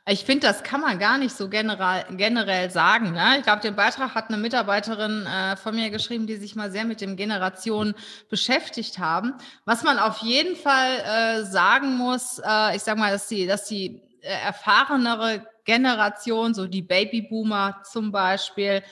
[0.09, 3.12] Ich finde, das kann man gar nicht so generell, generell sagen.
[3.12, 3.37] Ne?
[3.38, 6.85] Ich glaube, den Beitrag hat eine Mitarbeiterin äh, von mir geschrieben, die sich mal sehr
[6.85, 7.94] mit dem Generation
[8.29, 9.35] beschäftigt haben.
[9.66, 13.66] Was man auf jeden Fall äh, sagen muss, äh, ich sage mal, dass die, dass
[13.66, 18.83] die äh, erfahrenere Generation, so die Babyboomer zum Beispiel,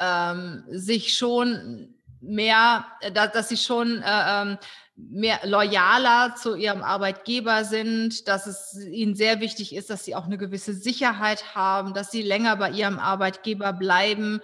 [0.00, 4.58] ähm, sich schon mehr, äh, dass, dass sie schon äh, ähm,
[4.96, 10.26] mehr loyaler zu ihrem Arbeitgeber sind, dass es ihnen sehr wichtig ist, dass sie auch
[10.26, 14.40] eine gewisse Sicherheit haben, dass sie länger bei ihrem Arbeitgeber bleiben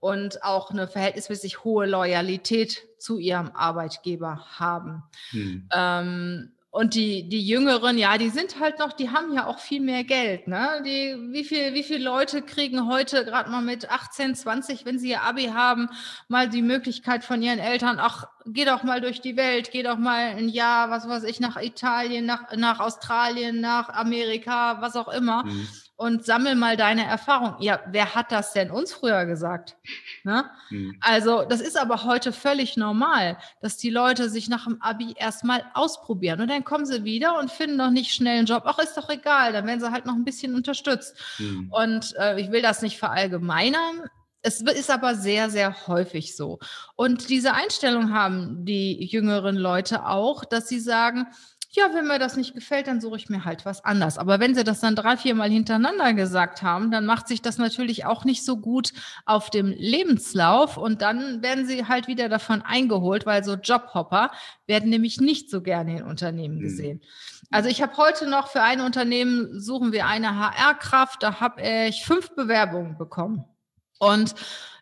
[0.00, 5.02] und auch eine verhältnismäßig hohe Loyalität zu ihrem Arbeitgeber haben.
[5.30, 5.68] Hm.
[5.72, 9.80] Ähm, und die, die Jüngeren, ja, die sind halt noch, die haben ja auch viel
[9.80, 10.46] mehr Geld.
[10.46, 10.80] Ne?
[10.86, 15.08] Die, wie, viel, wie viele Leute kriegen heute gerade mal mit 18, 20, wenn sie
[15.10, 15.88] ihr Abi haben,
[16.28, 19.98] mal die Möglichkeit von ihren Eltern, ach, geh doch mal durch die Welt, geh doch
[19.98, 25.08] mal ein Jahr, was weiß ich, nach Italien, nach, nach Australien, nach Amerika, was auch
[25.08, 25.46] immer.
[25.46, 25.66] Mhm
[25.98, 27.56] und sammel mal deine Erfahrung.
[27.58, 29.76] Ja, wer hat das denn uns früher gesagt?
[30.22, 30.48] Ne?
[30.70, 30.96] Mhm.
[31.00, 35.64] Also, das ist aber heute völlig normal, dass die Leute sich nach dem Abi erstmal
[35.74, 38.62] ausprobieren und dann kommen sie wieder und finden noch nicht schnell einen Job.
[38.66, 41.16] Ach, ist doch egal, dann werden sie halt noch ein bisschen unterstützt.
[41.38, 41.68] Mhm.
[41.72, 44.08] Und äh, ich will das nicht verallgemeinern.
[44.40, 46.60] Es ist aber sehr, sehr häufig so.
[46.94, 51.26] Und diese Einstellung haben die jüngeren Leute auch, dass sie sagen,
[51.70, 54.16] ja, wenn mir das nicht gefällt, dann suche ich mir halt was anders.
[54.16, 57.58] Aber wenn sie das dann drei, vier Mal hintereinander gesagt haben, dann macht sich das
[57.58, 58.92] natürlich auch nicht so gut
[59.26, 64.30] auf dem Lebenslauf und dann werden sie halt wieder davon eingeholt, weil so Jobhopper
[64.66, 66.62] werden nämlich nicht so gerne in Unternehmen mhm.
[66.62, 67.02] gesehen.
[67.50, 72.04] Also ich habe heute noch für ein Unternehmen suchen wir eine HR-Kraft, da habe ich
[72.04, 73.44] fünf Bewerbungen bekommen.
[73.98, 74.34] Und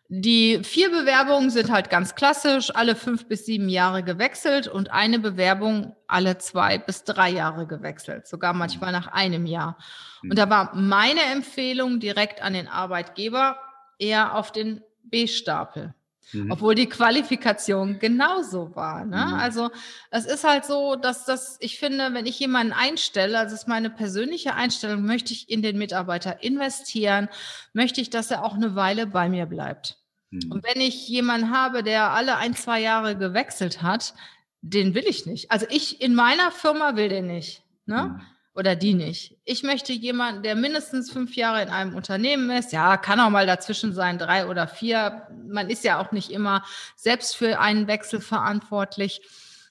[0.09, 5.19] die vier Bewerbungen sind halt ganz klassisch, alle fünf bis sieben Jahre gewechselt und eine
[5.19, 9.77] Bewerbung alle zwei bis drei Jahre gewechselt, sogar manchmal nach einem Jahr.
[10.23, 13.57] Und da war meine Empfehlung direkt an den Arbeitgeber
[13.99, 15.93] eher auf den B-Stapel.
[16.33, 16.51] Mhm.
[16.51, 19.05] Obwohl die Qualifikation genauso war.
[19.05, 19.25] Ne?
[19.27, 19.33] Mhm.
[19.35, 19.69] Also
[20.11, 23.89] es ist halt so, dass das, ich finde, wenn ich jemanden einstelle, also ist meine
[23.89, 27.29] persönliche Einstellung, möchte ich in den Mitarbeiter investieren,
[27.73, 29.97] möchte ich, dass er auch eine Weile bei mir bleibt.
[30.31, 30.51] Mhm.
[30.51, 34.13] Und wenn ich jemanden habe, der alle ein, zwei Jahre gewechselt hat,
[34.61, 35.51] den will ich nicht.
[35.51, 37.63] Also ich in meiner Firma will den nicht.
[37.85, 38.19] Ne?
[38.57, 39.37] Oder die nicht.
[39.45, 42.73] Ich möchte jemanden, der mindestens fünf Jahre in einem Unternehmen ist.
[42.73, 45.27] Ja, kann auch mal dazwischen sein, drei oder vier.
[45.47, 46.65] Man ist ja auch nicht immer
[46.95, 49.21] selbst für einen Wechsel verantwortlich.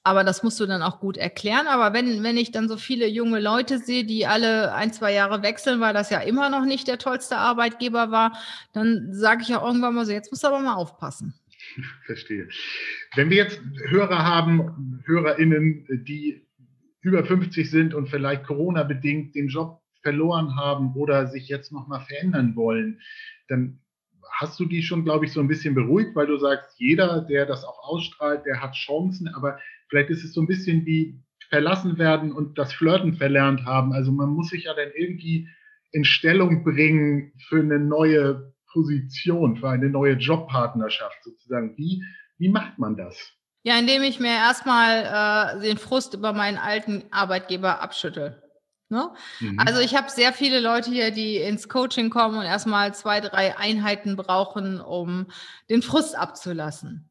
[0.05, 1.66] Aber das musst du dann auch gut erklären.
[1.66, 5.42] Aber wenn, wenn ich dann so viele junge Leute sehe, die alle ein, zwei Jahre
[5.42, 8.38] wechseln, weil das ja immer noch nicht der tollste Arbeitgeber war,
[8.72, 11.35] dann sage ich ja irgendwann mal so, jetzt musst du aber mal aufpassen.
[12.05, 12.49] Verstehe.
[13.16, 16.45] Wenn wir jetzt Hörer haben, HörerInnen, die
[17.07, 22.57] über 50 sind und vielleicht Corona-bedingt den Job verloren haben oder sich jetzt nochmal verändern
[22.57, 23.01] wollen,
[23.49, 23.81] dann
[24.33, 27.47] hast du die schon, glaube ich, so ein bisschen beruhigt, weil du sagst, jeder, der
[27.47, 31.97] das auch ausstrahlt, der hat Chancen, aber vielleicht ist es so ein bisschen wie verlassen
[31.97, 33.92] werden und das Flirten verlernt haben.
[33.92, 35.49] Also man muss sich ja dann irgendwie
[35.92, 41.77] in Stellung bringen für eine neue Position, für eine neue Jobpartnerschaft sozusagen.
[41.77, 42.03] Wie,
[42.37, 43.33] wie macht man das?
[43.66, 48.40] Ja, indem ich mir erstmal äh, den Frust über meinen alten Arbeitgeber abschüttel.
[48.88, 49.11] Ne?
[49.40, 49.59] Mhm.
[49.59, 53.59] Also ich habe sehr viele Leute hier, die ins Coaching kommen und erstmal zwei, drei
[53.59, 55.26] Einheiten brauchen, um
[55.68, 57.11] den Frust abzulassen.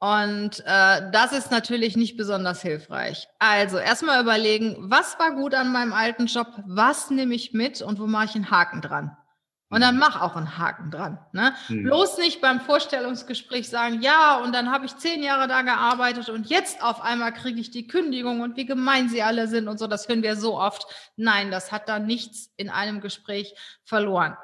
[0.00, 3.28] Und äh, das ist natürlich nicht besonders hilfreich.
[3.38, 8.00] Also erstmal überlegen, was war gut an meinem alten Job, was nehme ich mit und
[8.00, 9.16] wo mache ich einen Haken dran.
[9.68, 11.18] Und dann mach auch einen Haken dran.
[11.32, 11.52] Ne?
[11.66, 11.82] Hm.
[11.84, 16.48] Bloß nicht beim Vorstellungsgespräch sagen, ja, und dann habe ich zehn Jahre da gearbeitet und
[16.48, 19.88] jetzt auf einmal kriege ich die Kündigung und wie gemein sie alle sind und so.
[19.88, 20.86] Das hören wir so oft.
[21.16, 24.36] Nein, das hat da nichts in einem Gespräch verloren.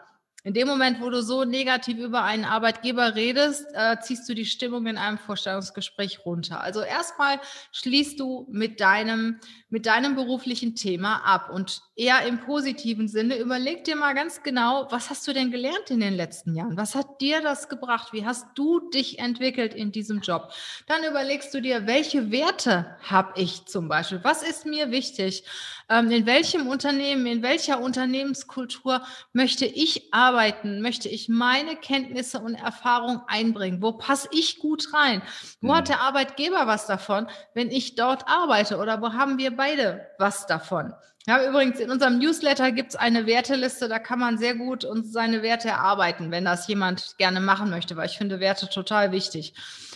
[0.45, 4.45] In dem Moment, wo du so negativ über einen Arbeitgeber redest, äh, ziehst du die
[4.45, 6.61] Stimmung in einem Vorstellungsgespräch runter.
[6.61, 7.39] Also erstmal
[7.71, 9.39] schließt du mit deinem,
[9.71, 13.39] mit deinem beruflichen Thema ab und eher im positiven Sinne.
[13.39, 16.77] Überleg dir mal ganz genau, was hast du denn gelernt in den letzten Jahren?
[16.77, 18.13] Was hat dir das gebracht?
[18.13, 20.53] Wie hast du dich entwickelt in diesem Job?
[20.89, 24.19] Dann überlegst du dir, welche Werte habe ich zum Beispiel?
[24.25, 25.45] Was ist mir wichtig?
[25.89, 29.03] Ähm, in welchem Unternehmen, in welcher Unternehmenskultur
[29.33, 30.32] möchte ich arbeiten?
[30.81, 33.83] Möchte ich meine Kenntnisse und Erfahrung einbringen?
[33.83, 35.23] Wo passe ich gut rein?
[35.61, 35.77] Wo mhm.
[35.77, 38.79] hat der Arbeitgeber was davon, wenn ich dort arbeite?
[38.79, 40.95] Oder wo haben wir beide was davon?
[41.27, 45.13] Ja, übrigens, in unserem Newsletter gibt es eine Werteliste, da kann man sehr gut uns
[45.13, 49.55] seine Werte erarbeiten, wenn das jemand gerne machen möchte, weil ich finde Werte total wichtig.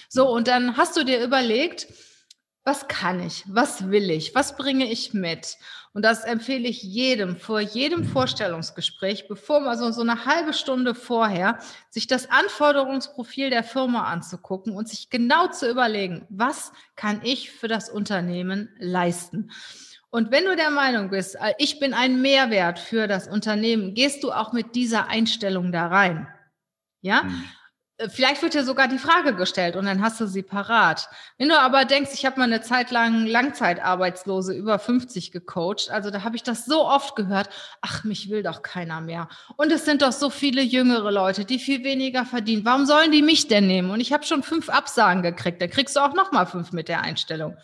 [0.08, 1.88] So, und dann hast du dir überlegt,
[2.66, 5.56] was kann ich, was will ich, was bringe ich mit?
[5.92, 10.96] Und das empfehle ich jedem vor jedem Vorstellungsgespräch, bevor man so, so eine halbe Stunde
[10.96, 17.52] vorher sich das Anforderungsprofil der Firma anzugucken und sich genau zu überlegen, was kann ich
[17.52, 19.52] für das Unternehmen leisten?
[20.10, 24.24] Und wenn du der Meinung bist, äh, ich bin ein Mehrwert für das Unternehmen, gehst
[24.24, 26.26] du auch mit dieser Einstellung da rein.
[27.00, 27.22] Ja?
[27.22, 27.44] Mhm.
[27.98, 31.08] Äh, vielleicht wird dir sogar die Frage gestellt und dann hast du sie parat.
[31.38, 36.10] Wenn du aber denkst, ich habe mal eine Zeit lang Langzeitarbeitslose über 50 gecoacht, also
[36.10, 37.48] da habe ich das so oft gehört,
[37.80, 39.28] ach, mich will doch keiner mehr.
[39.56, 42.64] Und es sind doch so viele jüngere Leute, die viel weniger verdienen.
[42.64, 43.90] Warum sollen die mich denn nehmen?
[43.90, 45.60] Und ich habe schon fünf Absagen gekriegt.
[45.60, 47.56] Dann kriegst du auch noch mal fünf mit der Einstellung.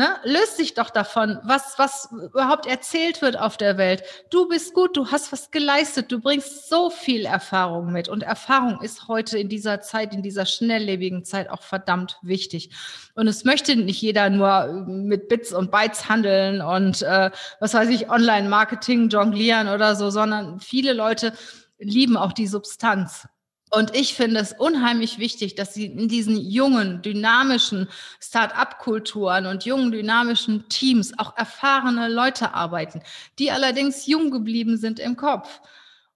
[0.00, 0.16] Ne?
[0.24, 4.02] Löst dich doch davon, was, was überhaupt erzählt wird auf der Welt.
[4.30, 8.08] Du bist gut, du hast was geleistet, du bringst so viel Erfahrung mit.
[8.08, 12.70] Und Erfahrung ist heute in dieser Zeit, in dieser schnelllebigen Zeit auch verdammt wichtig.
[13.14, 17.90] Und es möchte nicht jeder nur mit Bits und Bytes handeln und äh, was weiß
[17.90, 21.34] ich, Online-Marketing jonglieren oder so, sondern viele Leute
[21.78, 23.28] lieben auch die Substanz.
[23.70, 27.88] Und ich finde es unheimlich wichtig, dass sie in diesen jungen, dynamischen
[28.20, 33.00] Start-up-Kulturen und jungen, dynamischen Teams auch erfahrene Leute arbeiten,
[33.38, 35.60] die allerdings jung geblieben sind im Kopf.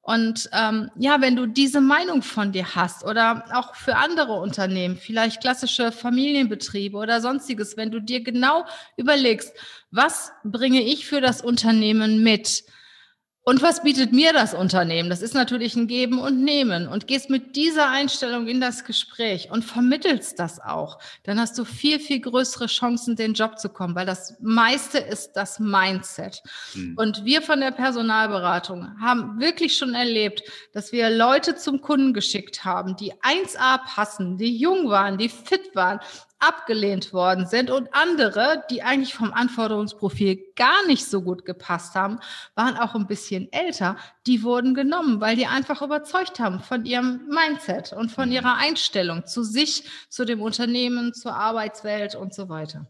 [0.03, 4.99] Und ähm, ja, wenn du diese Meinung von dir hast oder auch für andere Unternehmen,
[4.99, 8.67] vielleicht klassische Familienbetriebe oder sonstiges, wenn du dir genau
[8.99, 9.55] überlegst,
[9.93, 12.65] was bringe ich für das Unternehmen mit?
[13.47, 15.11] Und was bietet mir das Unternehmen?
[15.11, 16.89] Das ist natürlich ein Geben und Nehmen.
[16.89, 20.99] Und gehst mit dieser Einstellung in das Gespräch und vermittelst das auch.
[21.25, 25.33] Dann hast du viel, viel größere Chancen, den Job zu kommen, weil das meiste ist
[25.35, 26.43] das Mindset.
[26.73, 26.95] Mhm.
[26.97, 32.65] Und wir von der Personalberatung haben wirklich schon erlebt, dass wir Leute zum Kunden geschickt
[32.65, 36.01] haben, die 1A passen, die jung waren, die fit waren,
[36.39, 42.19] abgelehnt worden sind und andere, die eigentlich vom Anforderungsprofil gar nicht so gut gepasst haben,
[42.55, 47.29] waren auch ein bisschen älter, die wurden genommen, weil die einfach überzeugt haben von ihrem
[47.29, 48.35] Mindset und von mhm.
[48.35, 52.87] ihrer Einstellung zu sich, zu dem Unternehmen, zur Arbeitswelt und so weiter.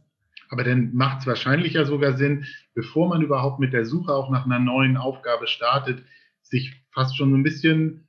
[0.51, 4.31] Aber dann macht es wahrscheinlich ja sogar Sinn, bevor man überhaupt mit der Suche auch
[4.31, 6.05] nach einer neuen Aufgabe startet,
[6.43, 8.04] sich fast schon so ein bisschen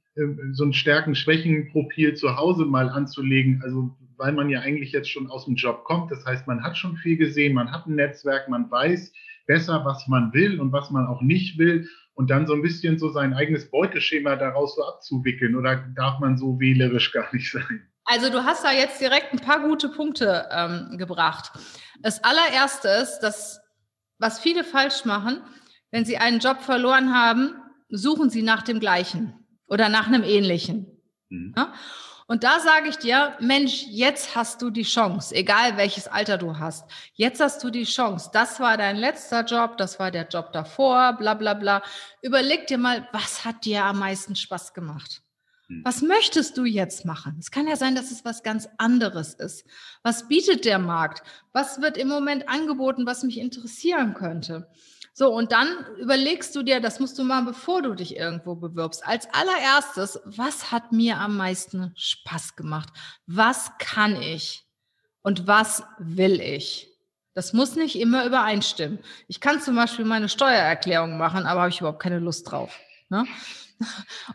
[0.53, 3.61] so ein Stärken-Schwächen-Profil zu Hause mal anzulegen.
[3.63, 6.11] Also weil man ja eigentlich jetzt schon aus dem Job kommt.
[6.11, 9.11] Das heißt, man hat schon viel gesehen, man hat ein Netzwerk, man weiß
[9.45, 12.97] besser, was man will und was man auch nicht will und dann so ein bisschen
[12.97, 15.55] so sein eigenes Beuteschema daraus so abzuwickeln.
[15.55, 17.87] Oder darf man so wählerisch gar nicht sein?
[18.05, 21.51] Also du hast da jetzt direkt ein paar gute Punkte ähm, gebracht.
[22.01, 23.59] Das allererste ist, dass
[24.17, 25.41] was viele falsch machen,
[25.91, 27.55] wenn sie einen Job verloren haben,
[27.89, 30.87] suchen sie nach dem gleichen oder nach einem ähnlichen.
[31.29, 31.53] Mhm.
[31.57, 31.73] Ja?
[32.27, 36.57] Und da sage ich dir, Mensch, jetzt hast du die Chance, egal welches Alter du
[36.57, 36.89] hast.
[37.13, 38.31] Jetzt hast du die Chance.
[38.33, 41.83] Das war dein letzter Job, das war der Job davor, bla bla bla.
[42.23, 45.21] Überleg dir mal, was hat dir am meisten Spaß gemacht?
[45.67, 45.81] Hm.
[45.85, 47.37] Was möchtest du jetzt machen?
[47.39, 49.65] Es kann ja sein, dass es was ganz anderes ist.
[50.01, 51.21] Was bietet der Markt?
[51.53, 54.67] Was wird im Moment angeboten, was mich interessieren könnte?
[55.17, 59.07] So, und dann überlegst du dir, das musst du mal, bevor du dich irgendwo bewirbst,
[59.07, 62.89] als allererstes, was hat mir am meisten Spaß gemacht?
[63.25, 64.65] Was kann ich?
[65.21, 66.89] Und was will ich?
[67.33, 68.99] Das muss nicht immer übereinstimmen.
[69.29, 72.77] Ich kann zum Beispiel meine Steuererklärung machen, aber habe ich überhaupt keine Lust drauf.
[73.07, 73.25] Ne?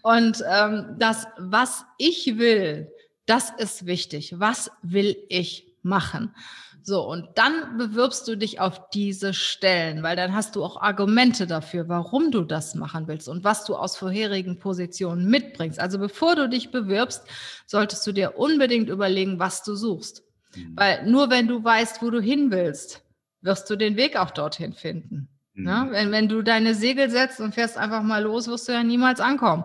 [0.01, 2.91] Und ähm, das, was ich will,
[3.27, 4.41] das ist wichtig.
[4.41, 5.71] Was will ich?
[5.83, 6.35] machen.
[6.83, 11.47] So, und dann bewirbst du dich auf diese Stellen, weil dann hast du auch Argumente
[11.47, 15.79] dafür, warum du das machen willst und was du aus vorherigen Positionen mitbringst.
[15.79, 17.25] Also bevor du dich bewirbst,
[17.67, 20.23] solltest du dir unbedingt überlegen, was du suchst.
[20.55, 20.73] Mhm.
[20.77, 23.03] Weil nur wenn du weißt, wo du hin willst,
[23.43, 25.29] wirst du den Weg auch dorthin finden.
[25.55, 25.65] Mhm.
[25.65, 25.89] Ne?
[25.91, 29.21] Wenn, wenn du deine Segel setzt und fährst einfach mal los, wirst du ja niemals
[29.21, 29.65] ankommen.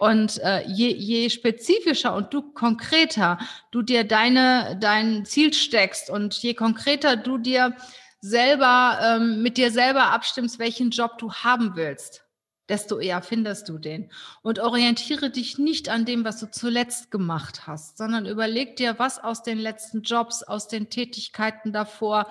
[0.00, 3.38] Und äh, je, je spezifischer und du konkreter
[3.70, 7.76] du dir deine, dein Ziel steckst und je konkreter du dir
[8.22, 12.24] selber ähm, mit dir selber abstimmst, welchen Job du haben willst,
[12.70, 14.10] desto eher findest du den.
[14.40, 19.22] Und orientiere dich nicht an dem, was du zuletzt gemacht hast, sondern überleg dir, was
[19.22, 22.26] aus den letzten Jobs, aus den Tätigkeiten davor,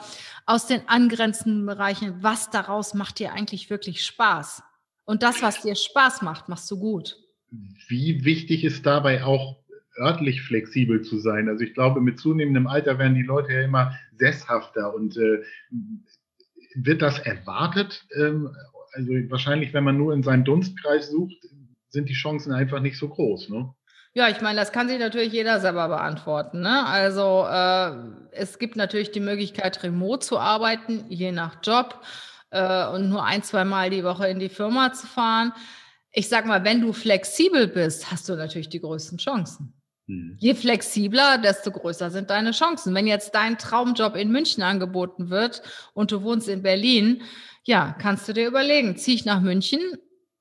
[0.48, 4.64] aus den angrenzenden Bereichen, was daraus macht dir eigentlich wirklich Spaß.
[5.06, 7.16] Und das, was dir Spaß macht, machst du gut
[7.88, 9.58] wie wichtig ist dabei auch
[9.98, 11.50] örtlich flexibel zu sein?
[11.50, 15.44] Also ich glaube, mit zunehmendem Alter werden die Leute ja immer sesshafter und äh,
[16.76, 18.06] wird das erwartet?
[18.16, 18.50] Ähm,
[18.94, 21.38] also wahrscheinlich, wenn man nur in seinem Dunstkreis sucht,
[21.90, 23.74] sind die Chancen einfach nicht so groß, ne?
[24.14, 26.62] Ja, ich meine, das kann sich natürlich jeder selber beantworten.
[26.62, 26.84] Ne?
[26.88, 27.92] Also äh,
[28.32, 32.02] es gibt natürlich die Möglichkeit, remote zu arbeiten, je nach Job
[32.50, 35.54] äh, und nur ein, zwei Mal die Woche in die Firma zu fahren
[36.12, 39.74] ich sag mal, wenn du flexibel bist, hast du natürlich die größten Chancen.
[40.08, 40.36] Mhm.
[40.40, 42.96] Je flexibler, desto größer sind deine Chancen.
[42.96, 45.62] Wenn jetzt dein Traumjob in München angeboten wird
[45.94, 47.22] und du wohnst in Berlin,
[47.64, 49.82] ja, kannst du dir überlegen, ziehe ich nach München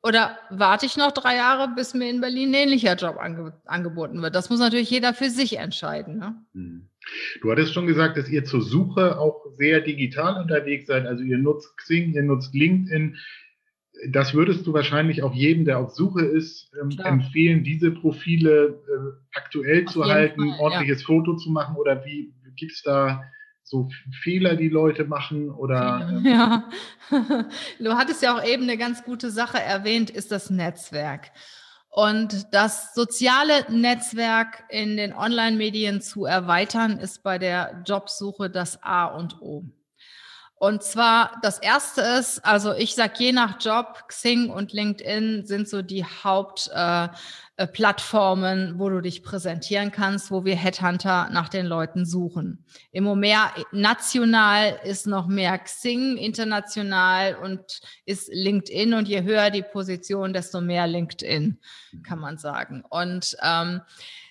[0.02, 4.22] oder warte ich noch drei Jahre, bis mir in Berlin ein ähnlicher Job ange angeboten
[4.22, 4.34] wird?
[4.34, 6.18] Das muss natürlich jeder für sich entscheiden.
[6.18, 6.36] Ne?
[6.54, 6.88] Mhm.
[7.42, 11.06] Du hattest schon gesagt, dass ihr zur Suche auch sehr digital unterwegs seid.
[11.06, 13.16] Also ihr nutzt Xing, ihr nutzt LinkedIn,
[14.10, 19.36] das würdest du wahrscheinlich auch jedem, der auf Suche ist, ähm, empfehlen, diese Profile äh,
[19.36, 21.06] aktuell auf zu halten, Fall, ordentliches ja.
[21.06, 23.22] Foto zu machen oder wie gibt es da
[23.62, 23.88] so
[24.22, 26.08] Fehler, die Leute machen oder?
[26.10, 26.68] Ähm ja,
[27.78, 31.30] du hattest ja auch eben eine ganz gute Sache erwähnt, ist das Netzwerk.
[31.90, 39.06] Und das soziale Netzwerk in den Online-Medien zu erweitern, ist bei der Jobsuche das A
[39.06, 39.64] und O.
[40.58, 45.68] Und zwar das erste ist, also ich sag je nach Job, Xing und LinkedIn sind
[45.68, 52.04] so die Hauptplattformen, äh, wo du dich präsentieren kannst, wo wir Headhunter nach den Leuten
[52.04, 52.64] suchen.
[52.90, 53.38] Im Moment
[53.70, 60.60] national ist noch mehr Xing, international und ist LinkedIn und je höher die Position, desto
[60.60, 61.60] mehr LinkedIn,
[62.02, 62.82] kann man sagen.
[62.88, 63.82] Und ähm,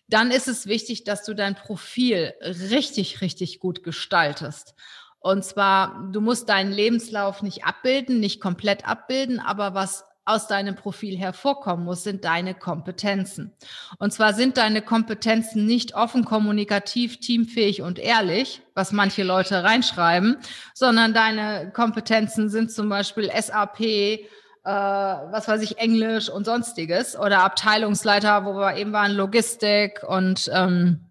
[0.09, 4.75] dann ist es wichtig, dass du dein Profil richtig, richtig gut gestaltest.
[5.19, 10.75] Und zwar, du musst deinen Lebenslauf nicht abbilden, nicht komplett abbilden, aber was aus deinem
[10.75, 13.53] Profil hervorkommen muss, sind deine Kompetenzen.
[13.97, 20.37] Und zwar sind deine Kompetenzen nicht offen, kommunikativ, teamfähig und ehrlich, was manche Leute reinschreiben,
[20.73, 24.19] sondern deine Kompetenzen sind zum Beispiel SAP, äh,
[24.65, 31.05] was weiß ich, Englisch und sonstiges oder Abteilungsleiter, wo wir eben waren, Logistik und ähm,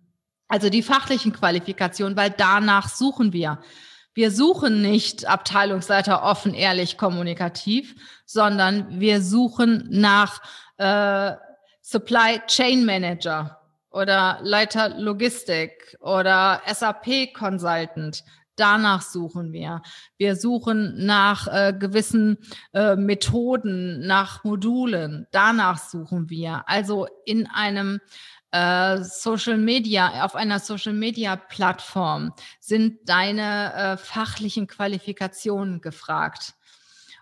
[0.47, 3.61] also die fachlichen Qualifikationen, weil danach suchen wir.
[4.17, 10.41] Wir suchen nicht Abteilungsleiter offen, ehrlich, kommunikativ, sondern wir suchen nach
[10.79, 11.33] äh,
[11.83, 18.25] Supply Chain Manager oder Leiter Logistik oder SAP Consultant.
[18.57, 19.83] Danach suchen wir.
[20.17, 22.39] Wir suchen nach äh, gewissen
[22.73, 25.27] äh, Methoden, nach Modulen.
[25.31, 26.63] Danach suchen wir.
[26.67, 28.01] Also in einem
[28.57, 36.55] äh, Social Media, auf einer Social Media Plattform sind deine äh, fachlichen Qualifikationen gefragt.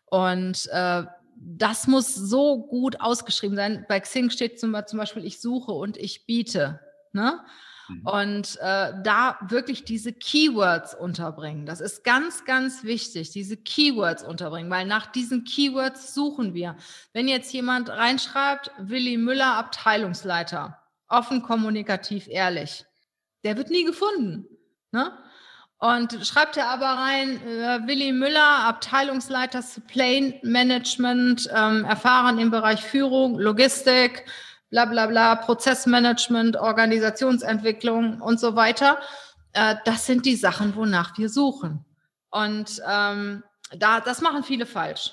[0.07, 1.03] Und äh,
[1.37, 3.85] das muss so gut ausgeschrieben sein.
[3.89, 6.81] Bei Xing steht zum, zum Beispiel, ich suche und ich biete.
[7.13, 7.41] Ne?
[7.89, 8.07] Mhm.
[8.07, 11.67] Und äh, da wirklich diese Keywords unterbringen.
[11.67, 16.77] Das ist ganz, ganz wichtig, diese Keywords unterbringen, weil nach diesen Keywords suchen wir.
[17.13, 20.79] Wenn jetzt jemand reinschreibt, Willi Müller, Abteilungsleiter,
[21.19, 22.85] offen, kommunikativ, ehrlich.
[23.45, 24.47] Der wird nie gefunden.
[24.93, 25.13] Ne?
[25.79, 32.83] Und schreibt er aber rein, äh, Willi Müller, Abteilungsleiter Supply Management, ähm, erfahren im Bereich
[32.83, 34.25] Führung, Logistik,
[34.71, 38.99] bla bla bla, Prozessmanagement, Organisationsentwicklung und so weiter.
[39.53, 41.85] Äh, das sind die Sachen, wonach wir suchen.
[42.31, 43.43] Und ähm,
[43.77, 45.13] da, das machen viele falsch.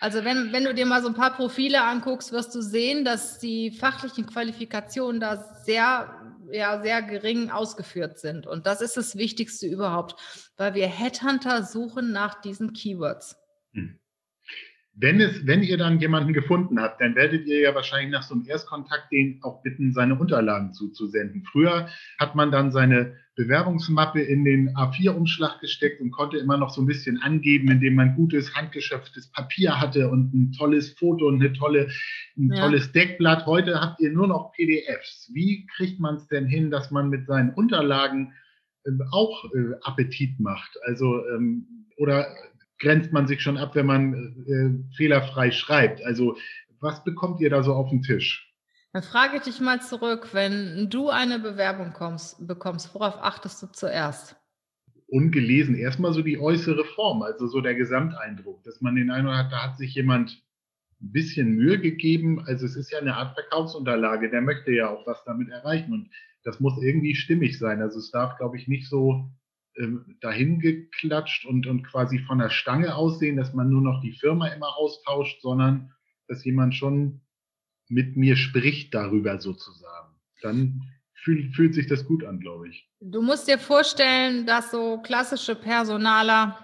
[0.00, 3.38] Also wenn, wenn du dir mal so ein paar Profile anguckst, wirst du sehen, dass
[3.38, 6.14] die fachlichen Qualifikationen da sehr,
[6.50, 8.46] ja, sehr gering ausgeführt sind.
[8.46, 10.16] Und das ist das Wichtigste überhaupt,
[10.56, 13.36] weil wir Headhunter suchen nach diesen Keywords.
[13.72, 13.98] Hm.
[14.98, 18.34] Wenn, es, wenn ihr dann jemanden gefunden habt, dann werdet ihr ja wahrscheinlich nach so
[18.34, 21.44] einem Erstkontakt den auch bitten, seine Unterlagen zuzusenden.
[21.44, 21.88] Früher
[22.18, 26.86] hat man dann seine Bewerbungsmappe in den A4-Umschlag gesteckt und konnte immer noch so ein
[26.86, 31.88] bisschen angeben, indem man gutes, handgeschöpftes Papier hatte und ein tolles Foto und eine tolle,
[32.38, 32.62] ein ja.
[32.62, 33.44] tolles Deckblatt.
[33.44, 35.30] Heute habt ihr nur noch PDFs.
[35.34, 38.32] Wie kriegt man es denn hin, dass man mit seinen Unterlagen
[38.84, 40.74] äh, auch äh, Appetit macht?
[40.86, 41.66] Also, ähm,
[41.98, 42.26] oder
[42.78, 44.14] grenzt man sich schon ab, wenn man
[44.46, 46.02] äh, fehlerfrei schreibt?
[46.04, 46.38] Also,
[46.80, 48.45] was bekommt ihr da so auf den Tisch?
[48.96, 53.66] Dann frage ich dich mal zurück, wenn du eine Bewerbung kommst, bekommst, worauf achtest du
[53.66, 54.36] zuerst?
[55.08, 59.52] Ungelesen, erstmal so die äußere Form, also so der Gesamteindruck, dass man den Eindruck hat,
[59.52, 60.42] da hat sich jemand
[61.02, 62.42] ein bisschen Mühe gegeben.
[62.46, 66.08] Also es ist ja eine Art Verkaufsunterlage, der möchte ja auch was damit erreichen und
[66.44, 67.82] das muss irgendwie stimmig sein.
[67.82, 69.30] Also es darf, glaube ich, nicht so
[69.76, 70.88] ähm, dahin
[71.46, 75.42] und, und quasi von der Stange aussehen, dass man nur noch die Firma immer austauscht,
[75.42, 75.92] sondern
[76.28, 77.20] dass jemand schon
[77.88, 80.14] mit mir spricht darüber sozusagen.
[80.42, 80.82] Dann
[81.14, 82.88] fühlt, fühlt sich das gut an, glaube ich.
[83.00, 86.58] Du musst dir vorstellen, dass so klassische Personaler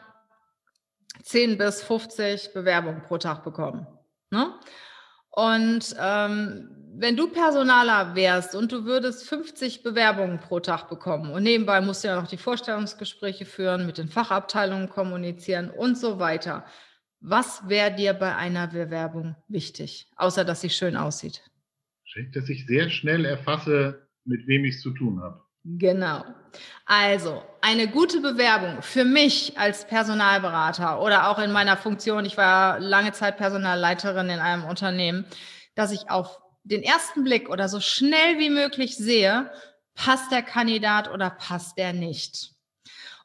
[1.23, 3.87] 10 bis 50 Bewerbungen pro Tag bekommen.
[4.31, 4.55] Ne?
[5.31, 11.43] Und ähm, wenn du Personaler wärst und du würdest 50 Bewerbungen pro Tag bekommen und
[11.43, 16.67] nebenbei musst du ja noch die Vorstellungsgespräche führen, mit den Fachabteilungen kommunizieren und so weiter,
[17.23, 21.43] was wäre dir bei einer Bewerbung wichtig, außer dass sie schön aussieht?
[22.35, 25.41] Dass ich sehr schnell erfasse, mit wem ich es zu tun habe.
[25.65, 26.25] Genau.
[26.85, 32.81] Also, eine gute Bewerbung für mich als Personalberater oder auch in meiner Funktion, ich war
[32.81, 35.25] lange Zeit Personalleiterin in einem Unternehmen,
[35.77, 39.51] dass ich auf den ersten Blick oder so schnell wie möglich sehe,
[39.95, 42.53] passt der Kandidat oder passt der nicht.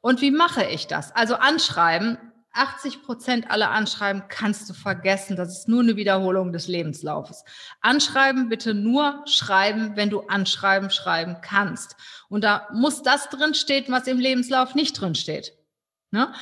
[0.02, 1.14] Und wie mache ich das?
[1.16, 2.18] Also anschreiben
[2.54, 5.36] 80 Prozent aller Anschreiben kannst du vergessen.
[5.36, 7.44] Das ist nur eine Wiederholung des Lebenslaufes.
[7.82, 11.96] Anschreiben bitte nur schreiben, wenn du Anschreiben schreiben kannst.
[12.30, 15.54] Und da muss das drinstehen, was im Lebenslauf nicht drinsteht.
[16.12, 16.34] Ne?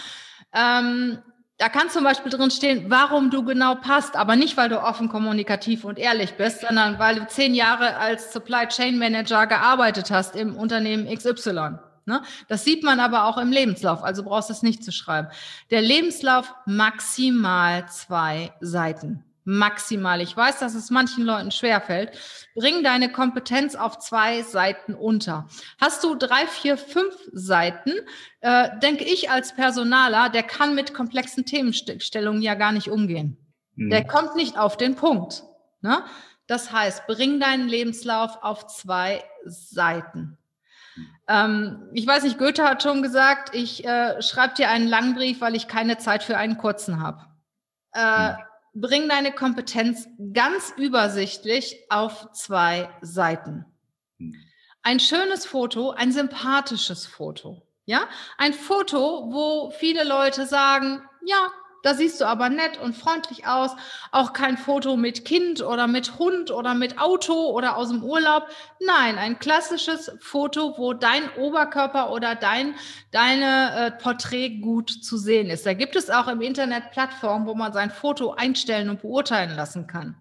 [0.53, 1.19] Ähm,
[1.57, 5.85] da kann zum Beispiel drinstehen, warum du genau passt, aber nicht, weil du offen, kommunikativ
[5.85, 10.57] und ehrlich bist, sondern weil du zehn Jahre als Supply Chain Manager gearbeitet hast im
[10.57, 11.79] Unternehmen XY.
[12.05, 12.21] Ne?
[12.47, 15.27] Das sieht man aber auch im Lebenslauf, also brauchst du es nicht zu schreiben.
[15.71, 19.23] Der Lebenslauf maximal zwei Seiten.
[19.47, 20.21] Maximal.
[20.21, 22.17] Ich weiß, dass es manchen Leuten schwerfällt.
[22.55, 25.47] Bring deine Kompetenz auf zwei Seiten unter.
[25.79, 27.91] Hast du drei, vier, fünf Seiten,
[28.41, 33.37] äh, denke ich als Personaler, der kann mit komplexen Themenstellungen ja gar nicht umgehen.
[33.75, 33.91] Mhm.
[33.91, 35.43] Der kommt nicht auf den Punkt.
[35.81, 36.03] Ne?
[36.47, 40.39] Das heißt, bring deinen Lebenslauf auf zwei Seiten.
[41.27, 45.41] Ähm, ich weiß nicht, Goethe hat schon gesagt, ich äh, schreibe dir einen langen Brief,
[45.41, 47.25] weil ich keine Zeit für einen kurzen habe.
[47.93, 48.35] Äh, hm.
[48.73, 53.65] Bring deine Kompetenz ganz übersichtlich auf zwei Seiten.
[54.19, 54.35] Hm.
[54.83, 57.63] Ein schönes Foto, ein sympathisches Foto.
[57.85, 61.51] Ja, ein Foto, wo viele Leute sagen, ja,
[61.85, 63.69] da siehst du aber nett und freundlich aus.
[64.11, 68.47] Auch kein Foto mit Kind oder mit Hund oder mit Auto oder aus dem Urlaub.
[68.79, 72.73] Nein, ein klassisches Foto, wo dein Oberkörper oder dein
[73.11, 75.67] deine äh, Porträt gut zu sehen ist.
[75.67, 79.85] Da gibt es auch im Internet Plattformen, wo man sein Foto einstellen und beurteilen lassen
[79.85, 80.15] kann.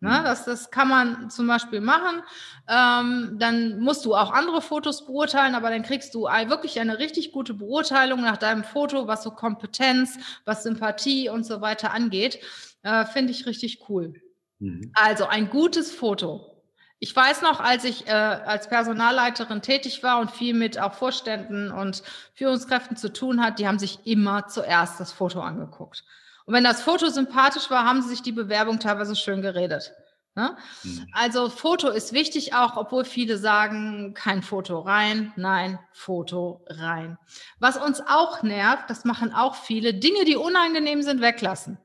[0.00, 0.24] Ne, mhm.
[0.24, 2.22] das, das kann man zum Beispiel machen.
[2.68, 7.32] Ähm, dann musst du auch andere Fotos beurteilen, aber dann kriegst du wirklich eine richtig
[7.32, 12.40] gute Beurteilung nach deinem Foto, was so Kompetenz, was Sympathie und so weiter angeht.
[12.82, 14.20] Äh, Finde ich richtig cool.
[14.58, 14.92] Mhm.
[14.94, 16.52] Also ein gutes Foto.
[16.98, 21.70] Ich weiß noch, als ich äh, als Personalleiterin tätig war und viel mit auch Vorständen
[21.70, 22.02] und
[22.34, 26.04] Führungskräften zu tun hat, die haben sich immer zuerst das Foto angeguckt.
[26.46, 29.92] Und wenn das Foto sympathisch war, haben sie sich die Bewerbung teilweise schön geredet.
[30.36, 30.56] Ne?
[30.84, 31.08] Mhm.
[31.12, 35.32] Also Foto ist wichtig auch, obwohl viele sagen, kein Foto rein.
[35.36, 37.18] Nein, Foto rein.
[37.58, 41.78] Was uns auch nervt, das machen auch viele, Dinge, die unangenehm sind, weglassen.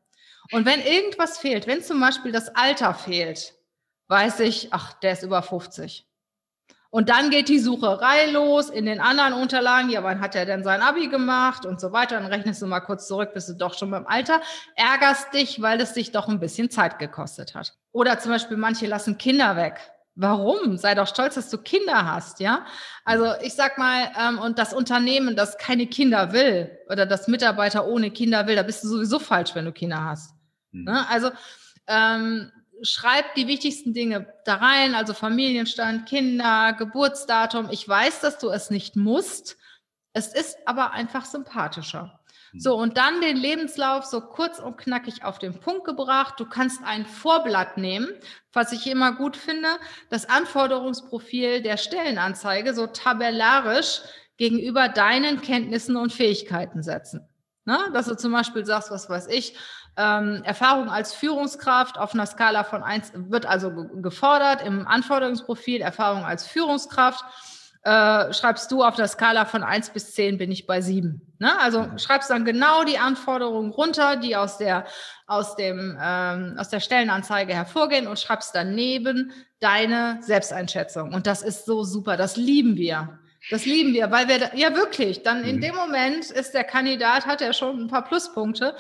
[0.52, 3.54] Und wenn irgendwas fehlt, wenn zum Beispiel das Alter fehlt,
[4.10, 6.06] weiß ich, ach, der ist über 50.
[6.92, 9.90] Und dann geht die Sucherei los in den anderen Unterlagen.
[9.90, 12.20] Ja, wann hat er denn sein Abi gemacht und so weiter?
[12.20, 14.42] Dann rechnest du mal kurz zurück, bist du doch schon beim Alter.
[14.76, 17.74] Ärgerst dich, weil es dich doch ein bisschen Zeit gekostet hat.
[17.94, 19.80] Oder zum Beispiel manche lassen Kinder weg.
[20.16, 20.76] Warum?
[20.76, 22.66] Sei doch stolz, dass du Kinder hast, ja?
[23.06, 27.88] Also ich sag mal, ähm, und das Unternehmen, das keine Kinder will oder das Mitarbeiter
[27.88, 30.36] ohne Kinder will, da bist du sowieso falsch, wenn du Kinder hast.
[30.72, 30.84] Mhm.
[30.84, 31.10] Ne?
[31.10, 31.32] Also
[31.88, 37.70] ähm, schreib die wichtigsten Dinge da rein, also Familienstand, Kinder, Geburtsdatum.
[37.72, 39.58] Ich weiß, dass du es nicht musst.
[40.14, 42.20] Es ist aber einfach sympathischer.
[42.54, 42.82] So, hm.
[42.82, 46.36] und dann den Lebenslauf so kurz und knackig auf den Punkt gebracht.
[46.38, 48.10] Du kannst ein Vorblatt nehmen,
[48.52, 49.70] was ich immer gut finde,
[50.10, 54.02] das Anforderungsprofil der Stellenanzeige, so tabellarisch
[54.38, 57.28] gegenüber deinen Kenntnissen und Fähigkeiten setzen.
[57.64, 57.78] Ne?
[57.94, 59.56] Dass du zum Beispiel sagst, was weiß ich,
[59.98, 63.72] ähm, Erfahrung als Führungskraft auf einer Skala von eins wird also
[64.02, 67.24] gefordert im Anforderungsprofil, Erfahrung als Führungskraft.
[67.84, 71.34] Äh, schreibst du auf der Skala von eins bis zehn bin ich bei sieben.
[71.40, 71.52] Ne?
[71.60, 74.86] Also schreibst dann genau die Anforderungen runter, die aus der,
[75.26, 81.12] aus, dem, ähm, aus der Stellenanzeige hervorgehen und schreibst daneben deine Selbsteinschätzung.
[81.12, 83.18] Und das ist so super, das lieben wir.
[83.50, 85.62] Das lieben wir, weil wir, ja wirklich, dann in mhm.
[85.62, 88.76] dem Moment ist der Kandidat, hat er schon ein paar Pluspunkte,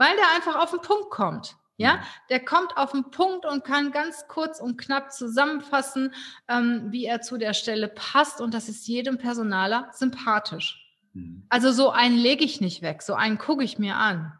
[0.00, 1.56] weil der einfach auf den Punkt kommt.
[1.76, 2.00] Ja, mhm.
[2.30, 6.12] der kommt auf den Punkt und kann ganz kurz und knapp zusammenfassen,
[6.48, 8.40] ähm, wie er zu der Stelle passt.
[8.40, 10.86] Und das ist jedem Personaler sympathisch.
[11.14, 11.44] Mhm.
[11.48, 14.32] Also so einen lege ich nicht weg, so einen gucke ich mir an.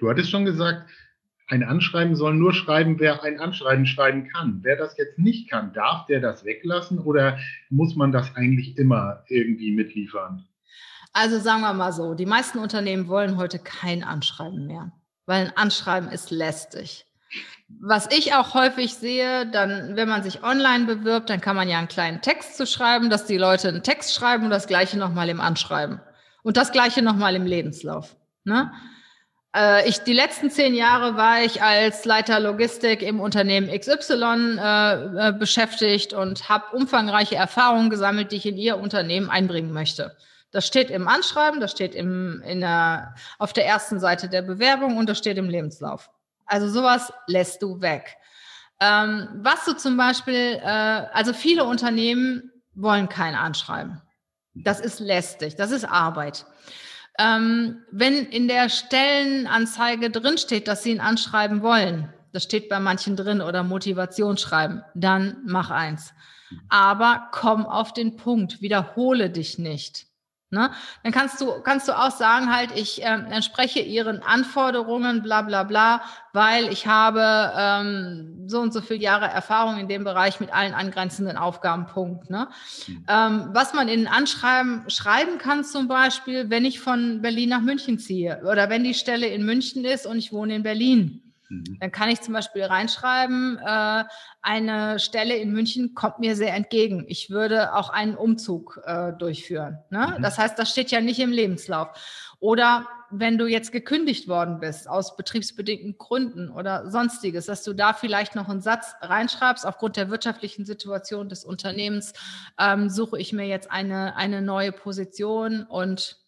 [0.00, 0.90] Du hattest schon gesagt,
[1.48, 4.60] ein Anschreiben soll nur schreiben, wer ein Anschreiben schreiben kann.
[4.62, 9.24] Wer das jetzt nicht kann, darf der das weglassen oder muss man das eigentlich immer
[9.28, 10.46] irgendwie mitliefern?
[11.14, 14.90] Also sagen wir mal so, die meisten Unternehmen wollen heute kein Anschreiben mehr,
[15.26, 17.06] weil ein Anschreiben ist lästig.
[17.80, 21.78] Was ich auch häufig sehe, dann, wenn man sich online bewirbt, dann kann man ja
[21.78, 25.28] einen kleinen Text zu schreiben, dass die Leute einen Text schreiben und das gleiche nochmal
[25.28, 26.00] im Anschreiben.
[26.42, 28.16] Und das gleiche nochmal im Lebenslauf.
[28.42, 28.72] Ne?
[29.54, 35.28] Äh, ich, die letzten zehn Jahre war ich als Leiter Logistik im Unternehmen XY äh,
[35.28, 40.16] äh, beschäftigt und habe umfangreiche Erfahrungen gesammelt, die ich in Ihr Unternehmen einbringen möchte.
[40.54, 44.96] Das steht im Anschreiben, das steht im, in der, auf der ersten Seite der Bewerbung
[44.98, 46.10] und das steht im Lebenslauf.
[46.46, 48.16] Also sowas lässt du weg.
[48.80, 54.00] Ähm, was du zum Beispiel, äh, also viele Unternehmen wollen kein Anschreiben.
[54.54, 56.46] Das ist lästig, das ist Arbeit.
[57.18, 62.78] Ähm, wenn in der Stellenanzeige drin steht, dass Sie ein Anschreiben wollen, das steht bei
[62.78, 66.14] manchen drin oder Motivationsschreiben, dann mach eins.
[66.68, 70.13] Aber komm auf den Punkt, wiederhole dich nicht.
[70.54, 70.70] Ne?
[71.02, 75.64] Dann kannst du, kannst du auch sagen, halt, ich äh, entspreche ihren Anforderungen, bla bla
[75.64, 76.00] bla,
[76.32, 80.74] weil ich habe ähm, so und so viele Jahre Erfahrung in dem Bereich mit allen
[80.74, 81.86] angrenzenden Aufgaben.
[81.86, 82.30] Punkt.
[82.30, 82.48] Ne?
[82.86, 83.04] Mhm.
[83.08, 87.98] Ähm, was man in Anschreiben schreiben kann, zum Beispiel, wenn ich von Berlin nach München
[87.98, 91.23] ziehe oder wenn die Stelle in München ist und ich wohne in Berlin.
[91.54, 91.78] Mhm.
[91.80, 94.04] Dann kann ich zum Beispiel reinschreiben, äh,
[94.42, 97.04] eine Stelle in München kommt mir sehr entgegen.
[97.08, 99.78] Ich würde auch einen Umzug äh, durchführen.
[99.90, 100.14] Ne?
[100.16, 100.22] Mhm.
[100.22, 101.88] Das heißt, das steht ja nicht im Lebenslauf.
[102.40, 107.92] Oder wenn du jetzt gekündigt worden bist aus betriebsbedingten Gründen oder sonstiges, dass du da
[107.92, 112.12] vielleicht noch einen Satz reinschreibst, aufgrund der wirtschaftlichen Situation des Unternehmens
[112.58, 116.23] ähm, suche ich mir jetzt eine, eine neue Position und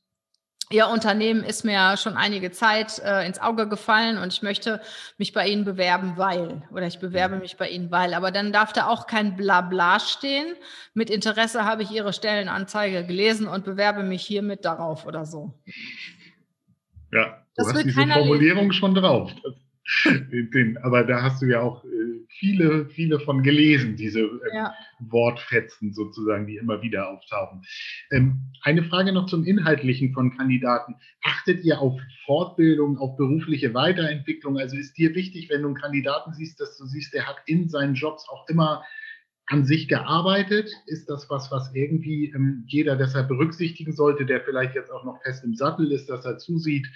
[0.71, 4.81] Ihr Unternehmen ist mir schon einige Zeit äh, ins Auge gefallen und ich möchte
[5.17, 7.43] mich bei Ihnen bewerben, weil oder ich bewerbe mhm.
[7.43, 8.15] mich bei Ihnen, weil.
[8.15, 10.55] Aber dann darf da auch kein Blabla stehen.
[10.93, 15.55] Mit Interesse habe ich Ihre Stellenanzeige gelesen und bewerbe mich hiermit darauf oder so.
[17.13, 18.73] Ja, du das hast diese Formulierung lesen.
[18.73, 19.31] schon drauf.
[20.05, 21.89] Den, aber da hast du ja auch äh,
[22.39, 24.75] viele, viele von gelesen, diese ähm, ja.
[25.01, 27.63] Wortfetzen sozusagen, die immer wieder auftauchen.
[28.11, 30.97] Ähm, eine Frage noch zum Inhaltlichen von Kandidaten.
[31.23, 34.59] Achtet ihr auf Fortbildung, auf berufliche Weiterentwicklung?
[34.59, 37.69] Also ist dir wichtig, wenn du einen Kandidaten siehst, dass du siehst, der hat in
[37.69, 38.85] seinen Jobs auch immer
[39.47, 40.71] an sich gearbeitet?
[40.87, 45.23] Ist das was, was irgendwie ähm, jeder deshalb berücksichtigen sollte, der vielleicht jetzt auch noch
[45.23, 46.87] fest im Sattel ist, dass er zusieht,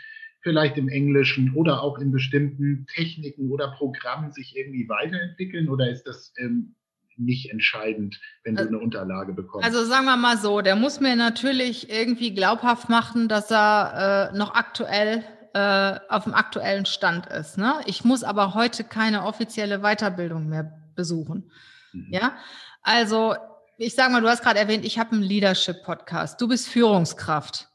[0.42, 6.04] vielleicht im Englischen oder auch in bestimmten Techniken oder Programmen sich irgendwie weiterentwickeln oder ist
[6.04, 6.74] das ähm,
[7.16, 9.66] nicht entscheidend, wenn du äh, eine Unterlage bekommst?
[9.66, 14.36] Also sagen wir mal so, der muss mir natürlich irgendwie glaubhaft machen, dass er äh,
[14.36, 17.58] noch aktuell äh, auf dem aktuellen Stand ist.
[17.58, 17.74] Ne?
[17.86, 21.50] Ich muss aber heute keine offizielle Weiterbildung mehr besuchen.
[21.92, 22.08] Mhm.
[22.12, 22.36] Ja,
[22.82, 23.34] also
[23.76, 26.40] ich sage mal, du hast gerade erwähnt, ich habe einen Leadership-Podcast.
[26.40, 27.69] Du bist Führungskraft.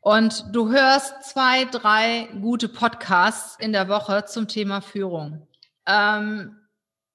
[0.00, 5.46] Und du hörst zwei, drei gute Podcasts in der Woche zum Thema Führung.
[5.86, 6.56] Ähm,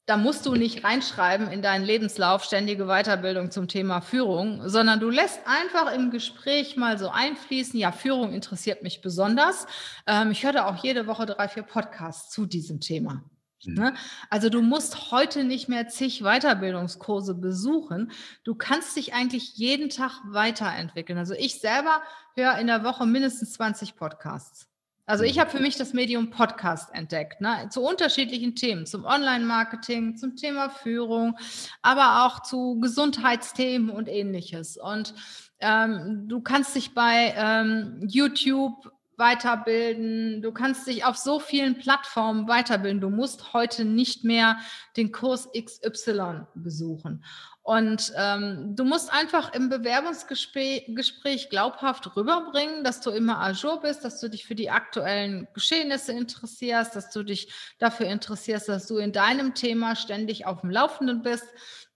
[0.06, 5.10] da musst du nicht reinschreiben in deinen Lebenslauf ständige Weiterbildung zum Thema Führung, sondern du
[5.10, 9.66] lässt einfach im Gespräch mal so einfließen, ja, Führung interessiert mich besonders.
[10.06, 13.24] Ähm, ich höre auch jede Woche drei, vier Podcasts zu diesem Thema.
[13.66, 13.74] Mhm.
[13.74, 13.94] Ne?
[14.30, 18.12] Also du musst heute nicht mehr zig Weiterbildungskurse besuchen.
[18.44, 21.18] Du kannst dich eigentlich jeden Tag weiterentwickeln.
[21.18, 22.02] Also ich selber
[22.36, 24.68] höre in der Woche mindestens 20 Podcasts.
[25.08, 27.68] Also ich habe für mich das Medium Podcast entdeckt, ne?
[27.70, 31.38] zu unterschiedlichen Themen, zum Online-Marketing, zum Thema Führung,
[31.84, 34.78] aber auch zu Gesundheitsthemen und ähnliches.
[34.78, 35.14] Und
[35.60, 40.42] ähm, du kannst dich bei ähm, YouTube weiterbilden.
[40.42, 43.00] Du kannst dich auf so vielen Plattformen weiterbilden.
[43.00, 44.58] Du musst heute nicht mehr
[44.98, 47.24] den Kurs XY besuchen.
[47.66, 54.06] Und ähm, du musst einfach im Bewerbungsgespräch Gespräch glaubhaft rüberbringen, dass du immer ajour bist,
[54.06, 58.98] dass du dich für die aktuellen Geschehnisse interessierst, dass du dich dafür interessierst, dass du
[58.98, 61.48] in deinem Thema ständig auf dem Laufenden bist,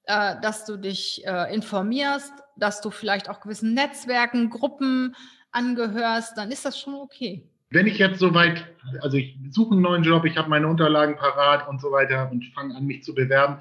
[0.06, 5.16] äh, dass du dich äh, informierst, dass du vielleicht auch gewissen Netzwerken, Gruppen
[5.52, 7.48] angehörst, dann ist das schon okay.
[7.70, 8.66] Wenn ich jetzt soweit,
[9.02, 12.44] also ich suche einen neuen Job, ich habe meine Unterlagen parat und so weiter und
[12.56, 13.60] fange an, mich zu bewerben,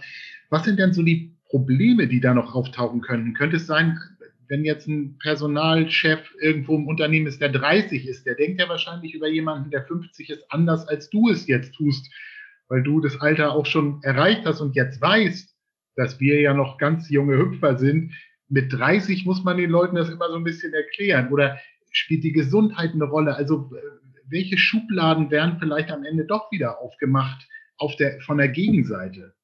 [0.48, 3.34] was sind denn so die Probleme, die da noch auftauchen könnten?
[3.34, 3.99] Könnte es sein,
[4.49, 9.14] wenn jetzt ein Personalchef irgendwo im Unternehmen ist, der 30 ist, der denkt ja wahrscheinlich
[9.14, 12.11] über jemanden, der 50 ist, anders als du es jetzt tust,
[12.68, 15.55] weil du das Alter auch schon erreicht hast und jetzt weißt,
[15.96, 18.14] dass wir ja noch ganz junge Hüpfer sind.
[18.49, 21.28] Mit 30 muss man den Leuten das immer so ein bisschen erklären.
[21.28, 21.59] Oder
[21.90, 23.34] spielt die Gesundheit eine Rolle?
[23.34, 23.70] Also
[24.28, 27.46] welche Schubladen werden vielleicht am Ende doch wieder aufgemacht
[27.76, 29.34] auf der, von der Gegenseite?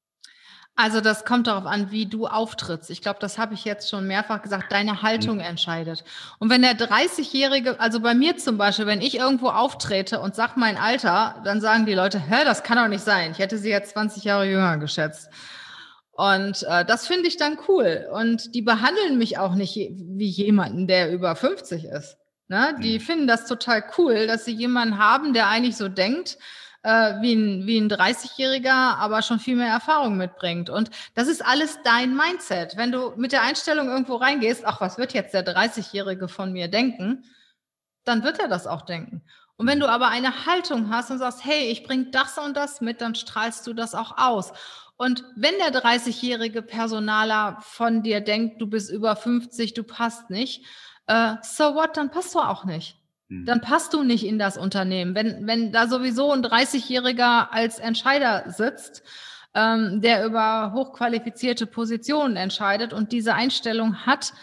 [0.77, 2.89] Also das kommt darauf an, wie du auftrittst.
[2.89, 4.71] Ich glaube, das habe ich jetzt schon mehrfach gesagt.
[4.73, 5.43] Deine Haltung mhm.
[5.43, 6.03] entscheidet.
[6.37, 10.53] Und wenn der 30-Jährige, also bei mir zum Beispiel, wenn ich irgendwo auftrete und sage
[10.57, 13.31] mein Alter, dann sagen die Leute, hä, das kann doch nicht sein.
[13.31, 15.29] Ich hätte sie jetzt 20 Jahre jünger geschätzt.
[16.11, 18.07] Und äh, das finde ich dann cool.
[18.11, 22.17] Und die behandeln mich auch nicht wie jemanden, der über 50 ist.
[22.49, 22.75] Ne?
[22.81, 23.01] Die mhm.
[23.01, 26.37] finden das total cool, dass sie jemanden haben, der eigentlich so denkt,
[26.85, 30.69] äh, wie ein, wie ein 30-Jähriger, aber schon viel mehr Erfahrung mitbringt.
[30.69, 32.77] Und das ist alles dein Mindset.
[32.77, 36.67] Wenn du mit der Einstellung irgendwo reingehst, ach, was wird jetzt der 30-Jährige von mir
[36.67, 37.25] denken,
[38.03, 39.23] dann wird er das auch denken.
[39.57, 42.81] Und wenn du aber eine Haltung hast und sagst, hey, ich bringe das und das
[42.81, 44.53] mit, dann strahlst du das auch aus.
[44.95, 50.63] Und wenn der 30-jährige Personaler von dir denkt, du bist über 50, du passt nicht,
[51.07, 52.97] äh, so what, dann passt du auch nicht.
[53.27, 53.45] Mhm.
[53.45, 55.15] dann passt du nicht in das Unternehmen.
[55.15, 59.03] Wenn, wenn da sowieso ein 30-Jähriger als Entscheider sitzt,
[59.55, 64.33] ähm, der über hochqualifizierte Positionen entscheidet und diese Einstellung hat,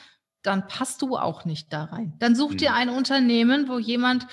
[0.42, 2.14] dann passt du auch nicht da rein.
[2.18, 2.76] Dann such dir mhm.
[2.76, 4.26] ein Unternehmen, wo jemand,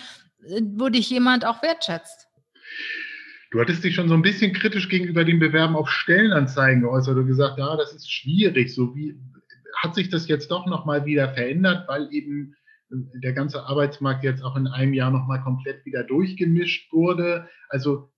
[0.43, 2.27] äh, wo dich jemand auch wertschätzt.
[3.51, 7.27] Du hattest dich schon so ein bisschen kritisch gegenüber den Bewerben auf Stellenanzeigen geäußert und
[7.27, 8.73] gesagt, ja, das ist schwierig.
[8.73, 9.19] So wie
[9.75, 12.55] hat sich das jetzt doch nochmal wieder verändert, weil eben
[12.89, 17.47] der ganze Arbeitsmarkt jetzt auch in einem Jahr nochmal komplett wieder durchgemischt wurde.
[17.69, 18.11] Also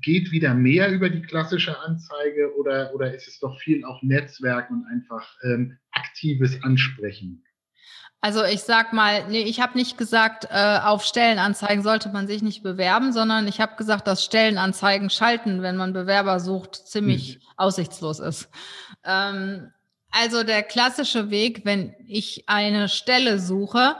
[0.00, 4.70] geht wieder mehr über die klassische Anzeige oder, oder ist es doch viel auch Netzwerk
[4.70, 7.44] und einfach ähm, aktives Ansprechen?
[8.24, 12.40] Also ich sag mal, nee, ich habe nicht gesagt, äh, auf Stellenanzeigen sollte man sich
[12.40, 17.40] nicht bewerben, sondern ich habe gesagt, dass Stellenanzeigen schalten, wenn man Bewerber sucht, ziemlich hm.
[17.56, 18.48] aussichtslos ist.
[19.04, 19.72] Ähm,
[20.12, 23.96] also der klassische Weg, wenn ich eine Stelle suche,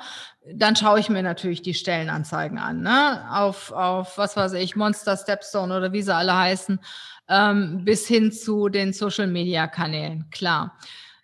[0.55, 3.29] dann schaue ich mir natürlich die Stellenanzeigen an, ne?
[3.31, 6.81] Auf, auf was weiß ich, Monster, Stepstone oder wie sie alle heißen,
[7.29, 10.77] ähm, bis hin zu den Social Media Kanälen, klar.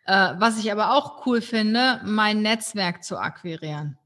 [0.06, 3.98] Äh, was ich aber auch cool finde, mein Netzwerk zu akquirieren.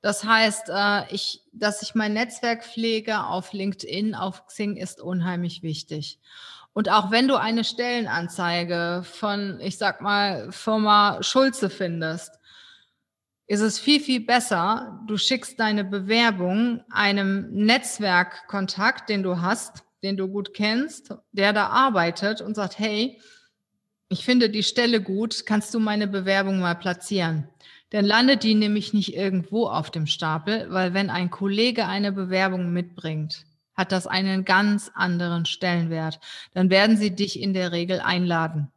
[0.00, 5.62] Das heißt, äh, ich, dass ich mein Netzwerk pflege auf LinkedIn, auf Xing ist unheimlich
[5.62, 6.20] wichtig.
[6.78, 12.38] Und auch wenn du eine Stellenanzeige von, ich sag mal, Firma Schulze findest,
[13.48, 20.16] ist es viel, viel besser, du schickst deine Bewerbung einem Netzwerkkontakt, den du hast, den
[20.16, 23.20] du gut kennst, der da arbeitet und sagt, hey,
[24.08, 27.48] ich finde die Stelle gut, kannst du meine Bewerbung mal platzieren?
[27.90, 32.72] Dann landet die nämlich nicht irgendwo auf dem Stapel, weil wenn ein Kollege eine Bewerbung
[32.72, 33.47] mitbringt,
[33.78, 36.18] hat das einen ganz anderen Stellenwert.
[36.52, 38.72] Dann werden sie dich in der Regel einladen.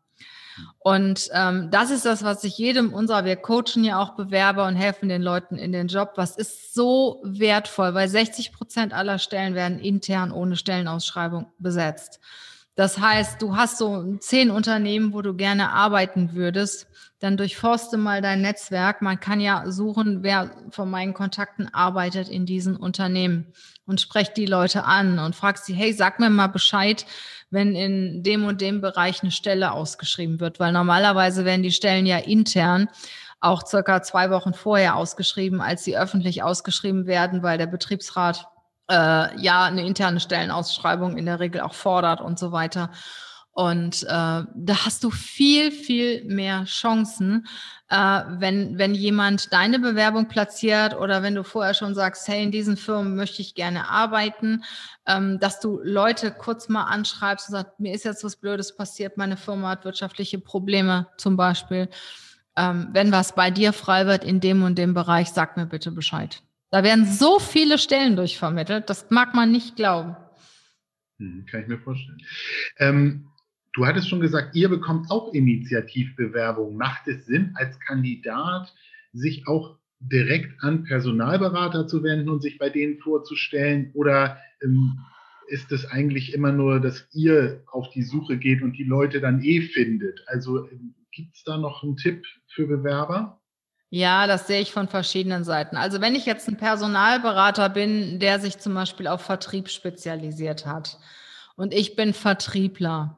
[0.80, 4.76] Und ähm, das ist das, was ich jedem unserer, wir coachen ja auch Bewerber und
[4.76, 6.12] helfen den Leuten in den Job.
[6.16, 12.20] Was ist so wertvoll, weil 60 Prozent aller Stellen werden intern ohne Stellenausschreibung besetzt.
[12.76, 16.88] Das heißt, du hast so zehn Unternehmen, wo du gerne arbeiten würdest,
[17.19, 19.01] dann durchforste mal dein Netzwerk.
[19.01, 23.53] Man kann ja suchen, wer von meinen Kontakten arbeitet in diesen Unternehmen
[23.86, 27.05] und sprecht die Leute an und fragst sie, hey, sag mir mal Bescheid,
[27.49, 32.05] wenn in dem und dem Bereich eine Stelle ausgeschrieben wird, weil normalerweise werden die Stellen
[32.05, 32.88] ja intern
[33.41, 38.47] auch circa zwei Wochen vorher ausgeschrieben, als sie öffentlich ausgeschrieben werden, weil der Betriebsrat
[38.91, 42.91] äh, ja eine interne Stellenausschreibung in der Regel auch fordert und so weiter.
[43.53, 47.47] Und äh, da hast du viel, viel mehr Chancen,
[47.89, 52.51] äh, wenn, wenn jemand deine Bewerbung platziert oder wenn du vorher schon sagst, hey, in
[52.51, 54.63] diesen Firmen möchte ich gerne arbeiten,
[55.05, 59.17] ähm, dass du Leute kurz mal anschreibst und sagst, mir ist jetzt was Blödes passiert,
[59.17, 61.89] meine Firma hat wirtschaftliche Probleme zum Beispiel.
[62.55, 65.91] Ähm, wenn was bei dir frei wird in dem und dem Bereich, sag mir bitte
[65.91, 66.41] Bescheid.
[66.72, 70.15] Da werden so viele Stellen durchvermittelt, das mag man nicht glauben.
[71.19, 72.22] Hm, kann ich mir vorstellen.
[72.78, 73.32] Ähm,
[73.74, 76.78] Du hattest schon gesagt, ihr bekommt auch Initiativbewerbungen.
[76.78, 78.74] Macht es Sinn, als Kandidat
[79.13, 83.91] sich auch direkt an Personalberater zu wenden und sich bei denen vorzustellen?
[83.93, 84.99] Oder ähm,
[85.47, 89.41] ist es eigentlich immer nur, dass ihr auf die Suche geht und die Leute dann
[89.41, 90.22] eh findet?
[90.28, 93.40] Also ähm, gibt es da noch einen Tipp für Bewerber?
[93.93, 95.75] Ja, das sehe ich von verschiedenen Seiten.
[95.75, 100.97] Also wenn ich jetzt ein Personalberater bin, der sich zum Beispiel auf Vertrieb spezialisiert hat
[101.57, 103.17] und ich bin Vertriebler,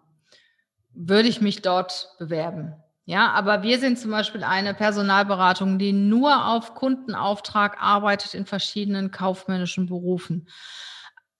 [0.95, 2.73] würde ich mich dort bewerben.
[3.05, 9.11] Ja, aber wir sind zum Beispiel eine Personalberatung, die nur auf Kundenauftrag arbeitet in verschiedenen
[9.11, 10.47] kaufmännischen Berufen.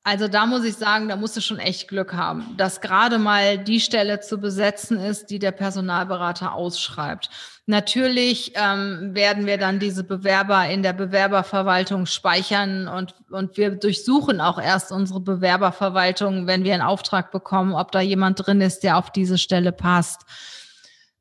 [0.03, 3.57] Also da muss ich sagen, da musst du schon echt Glück haben, dass gerade mal
[3.57, 7.31] die Stelle zu besetzen ist, die der Personalberater ausschreibt.
[7.66, 14.41] Natürlich ähm, werden wir dann diese Bewerber in der Bewerberverwaltung speichern und, und wir durchsuchen
[14.41, 18.97] auch erst unsere Bewerberverwaltung, wenn wir einen Auftrag bekommen, ob da jemand drin ist, der
[18.97, 20.24] auf diese Stelle passt.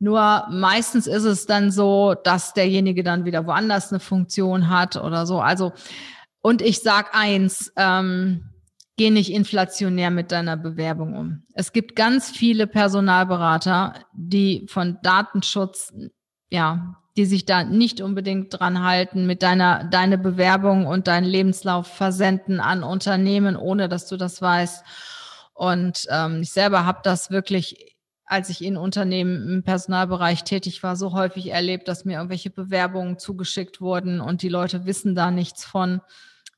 [0.01, 5.27] Nur meistens ist es dann so, dass derjenige dann wieder woanders eine Funktion hat oder
[5.27, 5.41] so.
[5.41, 5.73] Also,
[6.41, 8.51] und ich sag eins, ähm,
[8.97, 11.43] geh nicht inflationär mit deiner Bewerbung um.
[11.55, 15.93] Es gibt ganz viele Personalberater, die von Datenschutz,
[16.53, 21.87] ja, die sich da nicht unbedingt dran halten, mit deiner, deine Bewerbung und deinen Lebenslauf
[21.87, 24.85] versenden an Unternehmen, ohne dass du das weißt.
[25.55, 27.97] Und ähm, ich selber habe das wirklich,
[28.27, 33.19] als ich in Unternehmen im Personalbereich tätig war, so häufig erlebt, dass mir irgendwelche Bewerbungen
[33.19, 36.03] zugeschickt wurden und die Leute wissen da nichts von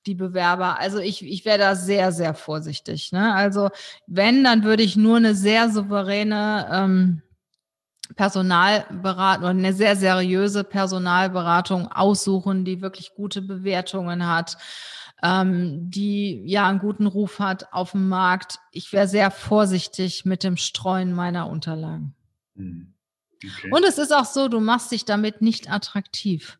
[0.06, 0.78] die Bewerber.
[0.80, 3.12] Also ich, ich wäre da sehr, sehr vorsichtig.
[3.12, 3.32] Ne?
[3.34, 3.70] Also
[4.06, 7.22] wenn, dann würde ich nur eine sehr souveräne ähm,
[8.16, 14.56] Personalberatung oder eine sehr seriöse Personalberatung aussuchen, die wirklich gute Bewertungen hat,
[15.22, 18.58] ähm, die ja einen guten Ruf hat auf dem Markt.
[18.72, 22.14] Ich wäre sehr vorsichtig mit dem Streuen meiner Unterlagen.
[22.56, 22.94] Hm.
[23.42, 23.70] Okay.
[23.70, 26.58] Und es ist auch so, du machst dich damit nicht attraktiv.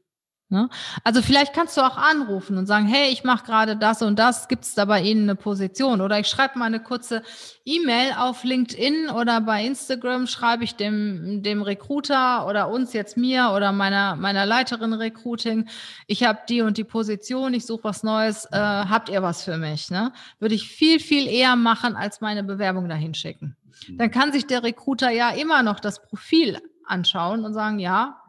[0.50, 0.68] Ne?
[1.04, 4.46] Also vielleicht kannst du auch anrufen und sagen, hey, ich mache gerade das und das,
[4.46, 6.02] gibt es da bei Ihnen eine Position?
[6.02, 7.22] Oder ich schreibe mal eine kurze
[7.64, 13.52] E-Mail auf LinkedIn oder bei Instagram schreibe ich dem, dem Recruiter oder uns jetzt mir
[13.56, 15.68] oder meiner, meiner Leiterin Recruiting,
[16.06, 19.56] ich habe die und die Position, ich suche was Neues, äh, habt ihr was für
[19.56, 19.90] mich?
[19.90, 20.12] Ne?
[20.38, 23.56] Würde ich viel, viel eher machen, als meine Bewerbung dahin schicken.
[23.88, 28.20] Dann kann sich der Recruiter ja immer noch das Profil anschauen und sagen, ja,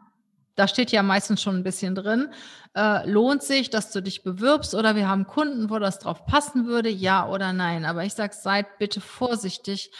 [0.56, 2.28] da steht ja meistens schon ein bisschen drin.
[2.74, 6.66] Äh, lohnt sich, dass du dich bewirbst oder wir haben Kunden, wo das drauf passen
[6.66, 7.84] würde, ja oder nein.
[7.84, 9.90] Aber ich sage, seid bitte vorsichtig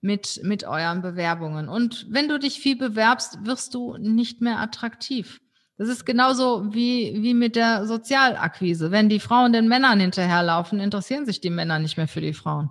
[0.00, 1.68] mit, mit euren Bewerbungen.
[1.68, 5.40] Und wenn du dich viel bewerbst, wirst du nicht mehr attraktiv.
[5.76, 8.90] Das ist genauso wie, wie mit der Sozialakquise.
[8.90, 12.70] Wenn die Frauen den Männern hinterherlaufen, interessieren sich die Männer nicht mehr für die Frauen.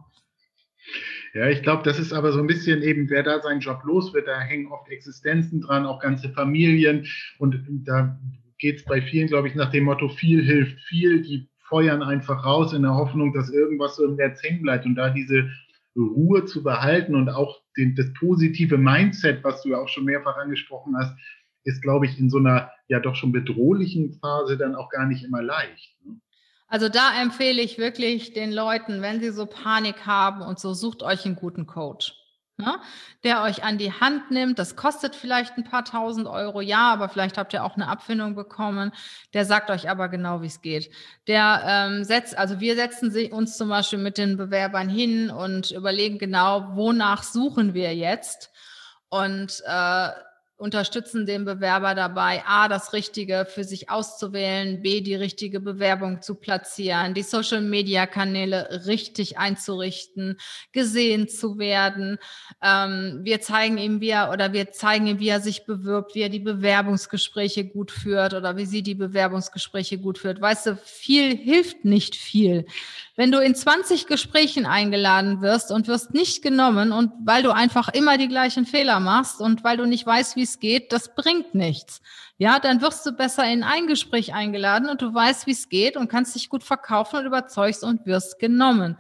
[1.33, 4.13] Ja, ich glaube, das ist aber so ein bisschen eben, wer da seinen Job los
[4.13, 7.05] wird, da hängen oft Existenzen dran, auch ganze Familien.
[7.37, 8.19] Und da
[8.57, 11.21] geht es bei vielen, glaube ich, nach dem Motto, viel hilft viel.
[11.21, 14.85] Die feuern einfach raus in der Hoffnung, dass irgendwas so im Netz hängen bleibt.
[14.85, 15.49] Und da diese
[15.95, 20.37] Ruhe zu behalten und auch den, das positive Mindset, was du ja auch schon mehrfach
[20.37, 21.15] angesprochen hast,
[21.63, 25.23] ist, glaube ich, in so einer ja doch schon bedrohlichen Phase dann auch gar nicht
[25.23, 25.97] immer leicht.
[26.05, 26.19] Ne?
[26.67, 31.01] Also da empfehle ich wirklich den Leuten, wenn sie so Panik haben und so, sucht
[31.01, 32.13] euch einen guten Coach.
[32.59, 32.79] Ne,
[33.23, 34.57] der euch an die Hand nimmt.
[34.57, 38.33] Das kostet vielleicht ein paar tausend Euro, ja, aber vielleicht habt ihr auch eine Abfindung
[38.33, 38.93] bekommen.
[39.35, 40.91] Der sagt euch aber genau, wie es geht.
[41.27, 46.17] Der ähm, setzt, also wir setzen uns zum Beispiel mit den Bewerbern hin und überlegen
[46.17, 48.49] genau, wonach suchen wir jetzt.
[49.09, 50.09] Und äh,
[50.57, 56.33] unterstützen den Bewerber dabei, A, das Richtige für sich auszuwählen, B, die richtige Bewerbung zu
[56.33, 60.37] platzieren, die Social-Media-Kanäle richtig einzurichten,
[60.71, 62.17] gesehen zu werden.
[62.61, 66.21] Ähm, wir zeigen ihm, wie er, oder wir zeigen ihm, wie er sich bewirbt, wie
[66.21, 70.41] er die Bewerbungsgespräche gut führt oder wie sie die Bewerbungsgespräche gut führt.
[70.41, 72.65] Weißt du, viel hilft nicht viel.
[73.17, 77.89] Wenn du in 20 Gesprächen eingeladen wirst und wirst nicht genommen und weil du einfach
[77.89, 81.55] immer die gleichen Fehler machst und weil du nicht weißt, wie es geht, das bringt
[81.55, 81.99] nichts.
[82.37, 85.97] Ja, dann wirst du besser in ein Gespräch eingeladen und du weißt, wie es geht
[85.97, 88.97] und kannst dich gut verkaufen und überzeugst und wirst genommen.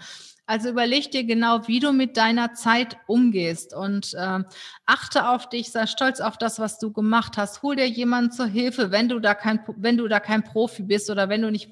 [0.47, 4.39] Also überleg dir genau, wie du mit deiner Zeit umgehst und äh,
[4.85, 7.61] achte auf dich, sei stolz auf das, was du gemacht hast.
[7.61, 11.09] Hol dir jemanden zur Hilfe, wenn du da kein, wenn du da kein Profi bist
[11.09, 11.69] oder wenn du nicht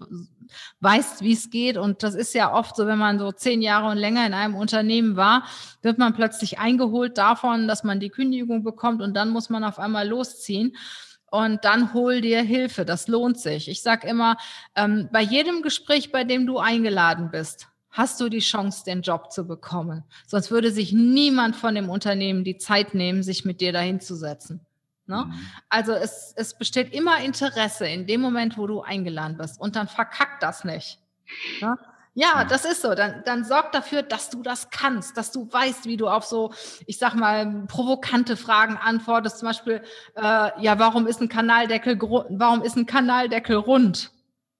[0.80, 1.78] weißt, wie es geht.
[1.78, 4.56] Und das ist ja oft so, wenn man so zehn Jahre und länger in einem
[4.56, 5.46] Unternehmen war,
[5.82, 9.80] wird man plötzlich eingeholt davon, dass man die Kündigung bekommt und dann muss man auf
[9.80, 10.76] einmal losziehen.
[11.32, 12.86] Und dann hol dir Hilfe.
[12.86, 13.68] Das lohnt sich.
[13.68, 14.38] Ich sage immer,
[14.76, 19.32] ähm, bei jedem Gespräch, bei dem du eingeladen bist, hast du die Chance, den Job
[19.32, 20.04] zu bekommen.
[20.28, 24.16] Sonst würde sich niemand von dem Unternehmen die Zeit nehmen, sich mit dir dahin zu
[24.16, 24.66] setzen.
[25.08, 25.26] Ne?
[25.26, 25.48] Mhm.
[25.70, 29.60] Also es, es besteht immer Interesse in dem Moment, wo du eingeladen bist.
[29.60, 31.00] Und dann verkackt das nicht.
[31.62, 31.78] Ne?
[32.18, 32.96] Ja, das ist so.
[32.96, 36.54] Dann, dann sorg dafür, dass du das kannst, dass du weißt, wie du auf so,
[36.88, 39.40] ich sag mal, provokante Fragen antwortest.
[39.40, 39.84] Zum Beispiel,
[40.16, 40.22] äh,
[40.62, 44.12] ja, warum ist ein Kanaldeckel, warum ist ein Kanaldeckel rund?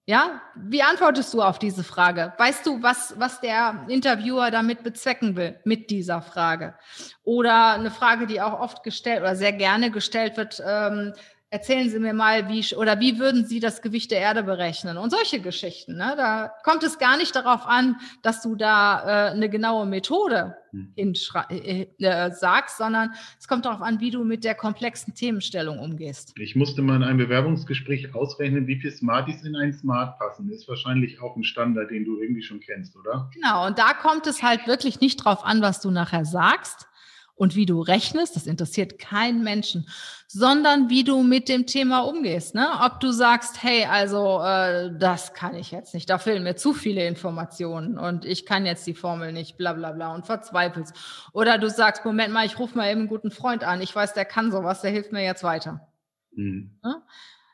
[0.08, 2.34] Ja, wie antwortest du auf diese Frage?
[2.38, 6.76] Weißt du, was, was der Interviewer damit bezwecken will mit dieser Frage?
[7.24, 11.14] Oder eine Frage, die auch oft gestellt oder sehr gerne gestellt wird, ähm,
[11.56, 15.10] erzählen Sie mir mal, wie oder wie würden Sie das Gewicht der Erde berechnen und
[15.10, 15.96] solche Geschichten.
[15.96, 16.14] Ne?
[16.18, 20.92] Da kommt es gar nicht darauf an, dass du da äh, eine genaue Methode hm.
[20.98, 26.34] äh, äh, sagst, sondern es kommt darauf an, wie du mit der komplexen Themenstellung umgehst.
[26.38, 30.50] Ich musste mal in einem Bewerbungsgespräch ausrechnen, wie viele Smarties in ein Smart passen.
[30.50, 33.30] Das ist wahrscheinlich auch ein Standard, den du irgendwie schon kennst, oder?
[33.34, 36.90] Genau, und da kommt es halt wirklich nicht drauf an, was du nachher sagst,
[37.36, 39.88] und wie du rechnest, das interessiert keinen Menschen,
[40.28, 42.56] sondern wie du mit dem Thema umgehst.
[42.56, 42.68] Ne?
[42.82, 46.74] Ob du sagst, hey, also äh, das kann ich jetzt nicht, da fehlen mir zu
[46.74, 50.96] viele Informationen und ich kann jetzt die Formel nicht, bla bla bla und verzweifelst.
[51.34, 54.14] Oder du sagst, Moment mal, ich rufe mal eben einen guten Freund an, ich weiß,
[54.14, 55.88] der kann sowas, der hilft mir jetzt weiter.
[56.32, 56.80] Mhm.
[56.84, 57.02] Ne?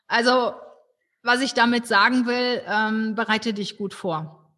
[0.06, 0.54] Also,
[1.24, 4.50] was ich damit sagen will, ähm, bereite dich gut vor.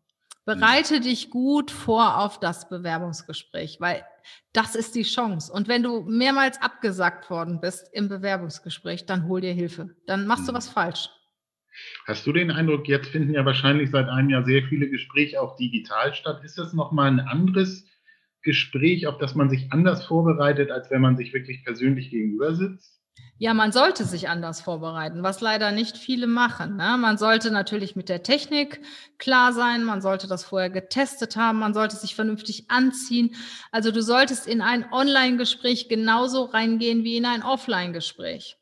[0.45, 4.05] Bereite dich gut vor auf das Bewerbungsgespräch, weil
[4.53, 5.53] das ist die Chance.
[5.53, 9.97] Und wenn du mehrmals abgesagt worden bist im Bewerbungsgespräch, dann hol dir Hilfe.
[10.07, 10.57] Dann machst du mhm.
[10.57, 11.09] was falsch.
[12.07, 15.57] Hast du den Eindruck, jetzt finden ja wahrscheinlich seit einem Jahr sehr viele Gespräche auch
[15.57, 16.43] digital statt.
[16.45, 17.89] Ist das nochmal ein anderes
[18.43, 23.01] Gespräch, auf das man sich anders vorbereitet, als wenn man sich wirklich persönlich gegenüber sitzt?
[23.39, 26.77] Ja, man sollte sich anders vorbereiten, was leider nicht viele machen.
[26.77, 26.97] Ne?
[26.97, 28.81] Man sollte natürlich mit der Technik
[29.19, 33.35] klar sein, man sollte das vorher getestet haben, man sollte sich vernünftig anziehen.
[33.73, 38.57] Also du solltest in ein Online-Gespräch genauso reingehen wie in ein Offline-Gespräch.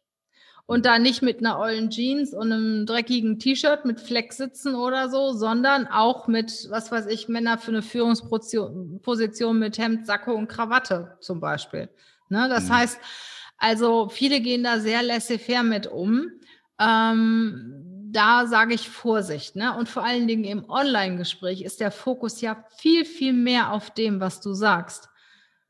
[0.64, 5.10] Und da nicht mit einer ollen Jeans und einem dreckigen T-Shirt mit Fleck sitzen oder
[5.10, 10.48] so, sondern auch mit, was weiß ich, Männer für eine Führungsposition mit Hemd, Sakko und
[10.48, 11.90] Krawatte zum Beispiel.
[12.30, 12.48] Ne?
[12.48, 12.74] Das mhm.
[12.74, 12.98] heißt,
[13.62, 16.32] also viele gehen da sehr laissez-faire mit um.
[16.80, 19.54] Ähm, da sage ich Vorsicht.
[19.54, 19.76] Ne?
[19.76, 24.18] Und vor allen Dingen im Online-Gespräch ist der Fokus ja viel, viel mehr auf dem,
[24.18, 25.10] was du sagst.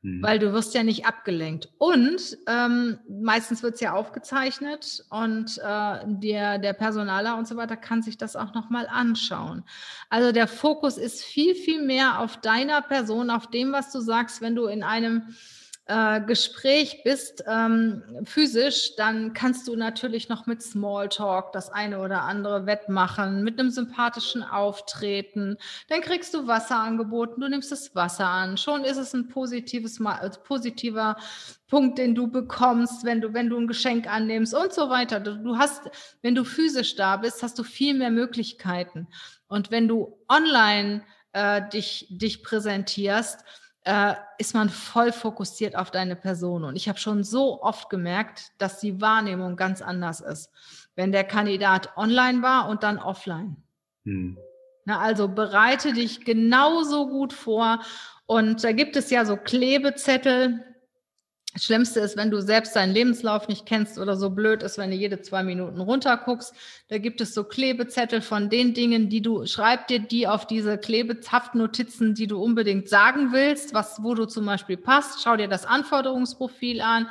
[0.01, 0.23] Mhm.
[0.23, 1.69] Weil du wirst ja nicht abgelenkt.
[1.77, 7.77] Und ähm, meistens wird es ja aufgezeichnet und äh, der, der Personaler und so weiter
[7.77, 9.65] kann sich das auch nochmal anschauen.
[10.09, 14.41] Also der Fokus ist viel, viel mehr auf deiner Person, auf dem, was du sagst,
[14.41, 15.35] wenn du in einem
[15.85, 22.21] äh, Gespräch bist, ähm, physisch, dann kannst du natürlich noch mit Smalltalk das eine oder
[22.21, 25.57] andere wettmachen, mit einem sympathischen Auftreten.
[25.89, 28.55] Dann kriegst du Wasser angeboten, du nimmst das Wasser an.
[28.55, 31.17] Schon ist es ein positives, äh, positiver
[31.67, 35.19] Punkt, den du bekommst, wenn du, wenn du ein Geschenk annimmst und so weiter.
[35.19, 35.89] Du hast,
[36.21, 39.07] wenn du physisch da bist, hast du viel mehr Möglichkeiten.
[39.47, 41.03] Und wenn du online
[41.33, 43.43] äh, dich, dich präsentierst,
[43.83, 46.63] äh, ist man voll fokussiert auf deine Person.
[46.63, 50.49] Und ich habe schon so oft gemerkt, dass die Wahrnehmung ganz anders ist,
[50.95, 53.57] wenn der Kandidat online war und dann offline.
[54.05, 54.37] Hm.
[54.85, 57.79] Na, also bereite dich genauso gut vor.
[58.25, 60.63] Und da gibt es ja so Klebezettel,
[61.53, 64.89] das Schlimmste ist, wenn du selbst deinen Lebenslauf nicht kennst oder so blöd ist, wenn
[64.89, 66.53] du jede zwei Minuten runterguckst.
[66.87, 70.79] Da gibt es so Klebezettel von den Dingen, die du, schreib dir die auf diese
[70.79, 75.21] Klebehaftnotizen, die du unbedingt sagen willst, was, wo du zum Beispiel passt.
[75.23, 77.07] Schau dir das Anforderungsprofil an,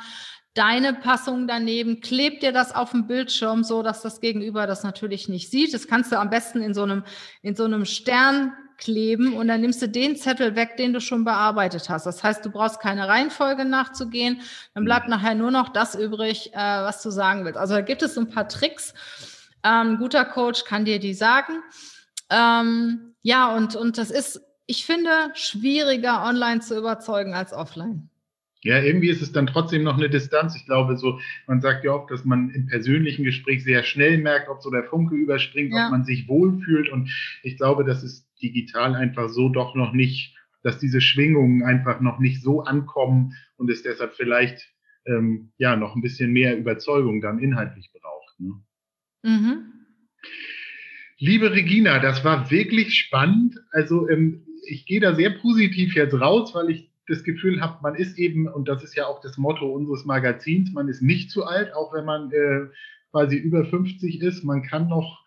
[0.53, 5.29] deine Passung daneben, kleb dir das auf dem Bildschirm, so dass das Gegenüber das natürlich
[5.29, 5.73] nicht sieht.
[5.73, 7.03] Das kannst du am besten in so einem,
[7.41, 8.51] in so einem Stern
[8.83, 12.05] kleben und dann nimmst du den Zettel weg, den du schon bearbeitet hast.
[12.05, 14.41] Das heißt, du brauchst keine Reihenfolge nachzugehen,
[14.73, 17.57] dann bleibt nachher nur noch das übrig, äh, was du sagen willst.
[17.57, 18.93] Also da gibt es so ein paar Tricks.
[19.63, 21.53] Ähm, ein guter Coach kann dir die sagen.
[22.29, 28.09] Ähm, ja, und, und das ist, ich finde, schwieriger online zu überzeugen als offline.
[28.63, 30.55] Ja, irgendwie ist es dann trotzdem noch eine Distanz.
[30.55, 34.47] Ich glaube, so, man sagt ja oft, dass man im persönlichen Gespräch sehr schnell merkt,
[34.49, 35.85] ob so der Funke überspringt, ja.
[35.85, 36.89] ob man sich wohlfühlt.
[36.89, 37.09] Und
[37.43, 42.19] ich glaube, das ist digital einfach so doch noch nicht, dass diese Schwingungen einfach noch
[42.19, 44.69] nicht so ankommen und es deshalb vielleicht
[45.05, 48.39] ähm, ja noch ein bisschen mehr Überzeugung dann inhaltlich braucht.
[48.39, 48.53] Ne?
[49.23, 49.73] Mhm.
[51.17, 53.57] Liebe Regina, das war wirklich spannend.
[53.71, 57.95] Also ähm, ich gehe da sehr positiv jetzt raus, weil ich das Gefühl habe, man
[57.95, 61.45] ist eben, und das ist ja auch das Motto unseres Magazins, man ist nicht zu
[61.45, 62.67] alt, auch wenn man äh,
[63.11, 64.43] quasi über 50 ist.
[64.43, 65.23] Man kann noch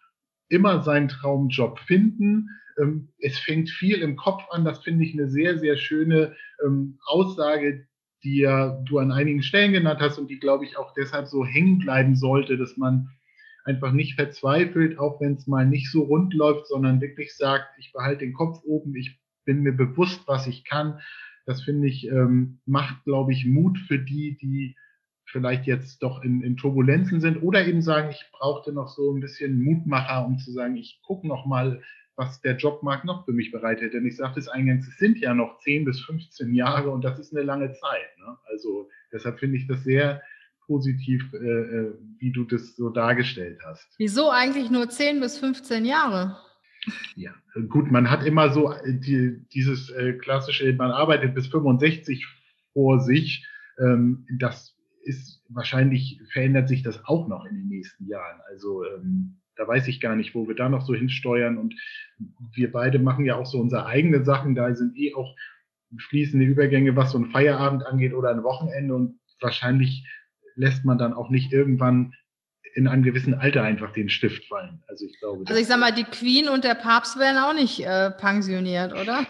[0.49, 2.51] immer seinen Traumjob finden.
[2.79, 4.65] Ähm, es fängt viel im Kopf an.
[4.65, 7.87] Das finde ich eine sehr, sehr schöne ähm, Aussage,
[8.23, 11.45] die ja du an einigen Stellen genannt hast und die, glaube ich, auch deshalb so
[11.45, 13.09] hängen bleiben sollte, dass man
[13.65, 17.93] einfach nicht verzweifelt, auch wenn es mal nicht so rund läuft, sondern wirklich sagt, ich
[17.93, 21.01] behalte den Kopf oben, ich bin mir bewusst, was ich kann.
[21.47, 24.77] Das finde ich, ähm, macht, glaube ich, Mut für die, die
[25.27, 29.21] vielleicht jetzt doch in, in Turbulenzen sind oder eben sagen, ich brauchte noch so ein
[29.21, 31.83] bisschen Mutmacher, um zu sagen, ich gucke noch mal,
[32.17, 33.95] was der Jobmarkt noch für mich bereitet.
[33.95, 37.19] Denn ich sagte es eingangs, es sind ja noch 10 bis 15 Jahre und das
[37.19, 38.19] ist eine lange Zeit.
[38.19, 38.37] Ne?
[38.47, 40.23] Also deshalb finde ich das sehr
[40.67, 43.87] positiv, äh, äh, wie du das so dargestellt hast.
[43.99, 46.39] Wieso eigentlich nur 10 bis 15 Jahre?
[47.15, 47.35] Ja,
[47.69, 52.27] gut, man hat immer so äh, die, dieses äh, klassische, man arbeitet bis 65
[52.73, 53.47] vor sich.
[53.79, 58.41] Ähm, das ist wahrscheinlich verändert sich das auch noch in den nächsten Jahren.
[58.49, 61.59] Also ähm, da weiß ich gar nicht, wo wir da noch so hinsteuern.
[61.59, 61.75] Und
[62.55, 64.55] wir beide machen ja auch so unsere eigenen Sachen.
[64.55, 65.35] Da sind eh auch
[66.09, 68.95] fließende Übergänge, was so ein Feierabend angeht oder ein Wochenende.
[68.95, 70.07] Und wahrscheinlich
[70.55, 72.13] lässt man dann auch nicht irgendwann
[72.75, 74.83] in einem gewissen Alter einfach den Stift fallen.
[74.87, 75.45] Also ich glaube.
[75.47, 79.27] Also ich sag mal, die Queen und der Papst werden auch nicht äh, pensioniert, oder?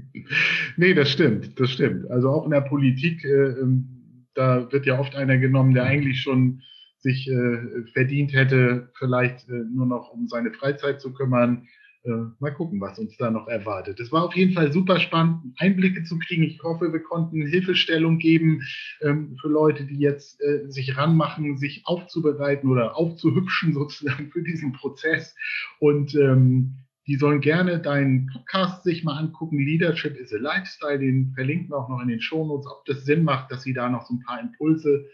[0.76, 2.10] nee, das stimmt, das stimmt.
[2.10, 6.22] Also auch in der Politik, äh, ähm, da wird ja oft einer genommen, der eigentlich
[6.22, 6.62] schon
[7.00, 11.66] sich äh, verdient hätte, vielleicht äh, nur noch um seine Freizeit zu kümmern
[12.02, 14.00] äh, mal gucken, was uns da noch erwartet.
[14.00, 16.44] Es war auf jeden Fall super spannend, Einblicke zu kriegen.
[16.44, 18.62] Ich hoffe, wir konnten Hilfestellung geben
[19.02, 24.72] ähm, für Leute, die jetzt äh, sich ranmachen, sich aufzubereiten oder aufzuhübschen sozusagen für diesen
[24.72, 25.34] Prozess.
[25.78, 26.76] Und ähm,
[27.06, 29.58] die sollen gerne deinen Podcast sich mal angucken.
[29.58, 33.24] Leadership is a Lifestyle, den verlinken wir auch noch in den Shownotes, ob das Sinn
[33.24, 35.06] macht, dass sie da noch so ein paar Impulse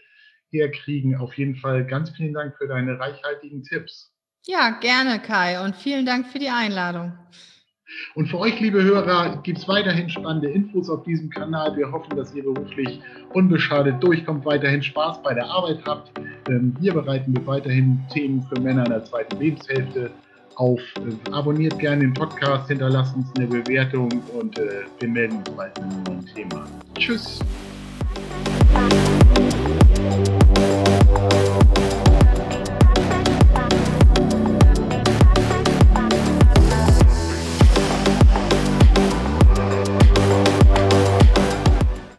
[0.51, 1.15] herkriegen.
[1.15, 4.11] Auf jeden Fall ganz vielen Dank für deine reichhaltigen Tipps.
[4.45, 5.63] Ja, gerne, Kai.
[5.63, 7.13] Und vielen Dank für die Einladung.
[8.15, 11.75] Und für euch, liebe Hörer, gibt es weiterhin spannende Infos auf diesem Kanal.
[11.77, 12.99] Wir hoffen, dass ihr beruflich
[13.33, 16.11] unbeschadet durchkommt, weiterhin Spaß bei der Arbeit habt.
[16.49, 20.11] Ähm, wir bereiten mit weiterhin Themen für Männer in der zweiten Lebenshälfte
[20.55, 20.79] auf.
[20.97, 25.77] Äh, abonniert gerne den Podcast, hinterlasst uns eine Bewertung und äh, wir melden uns bald
[25.79, 26.65] mit einem neuen Thema.
[26.97, 27.39] Tschüss.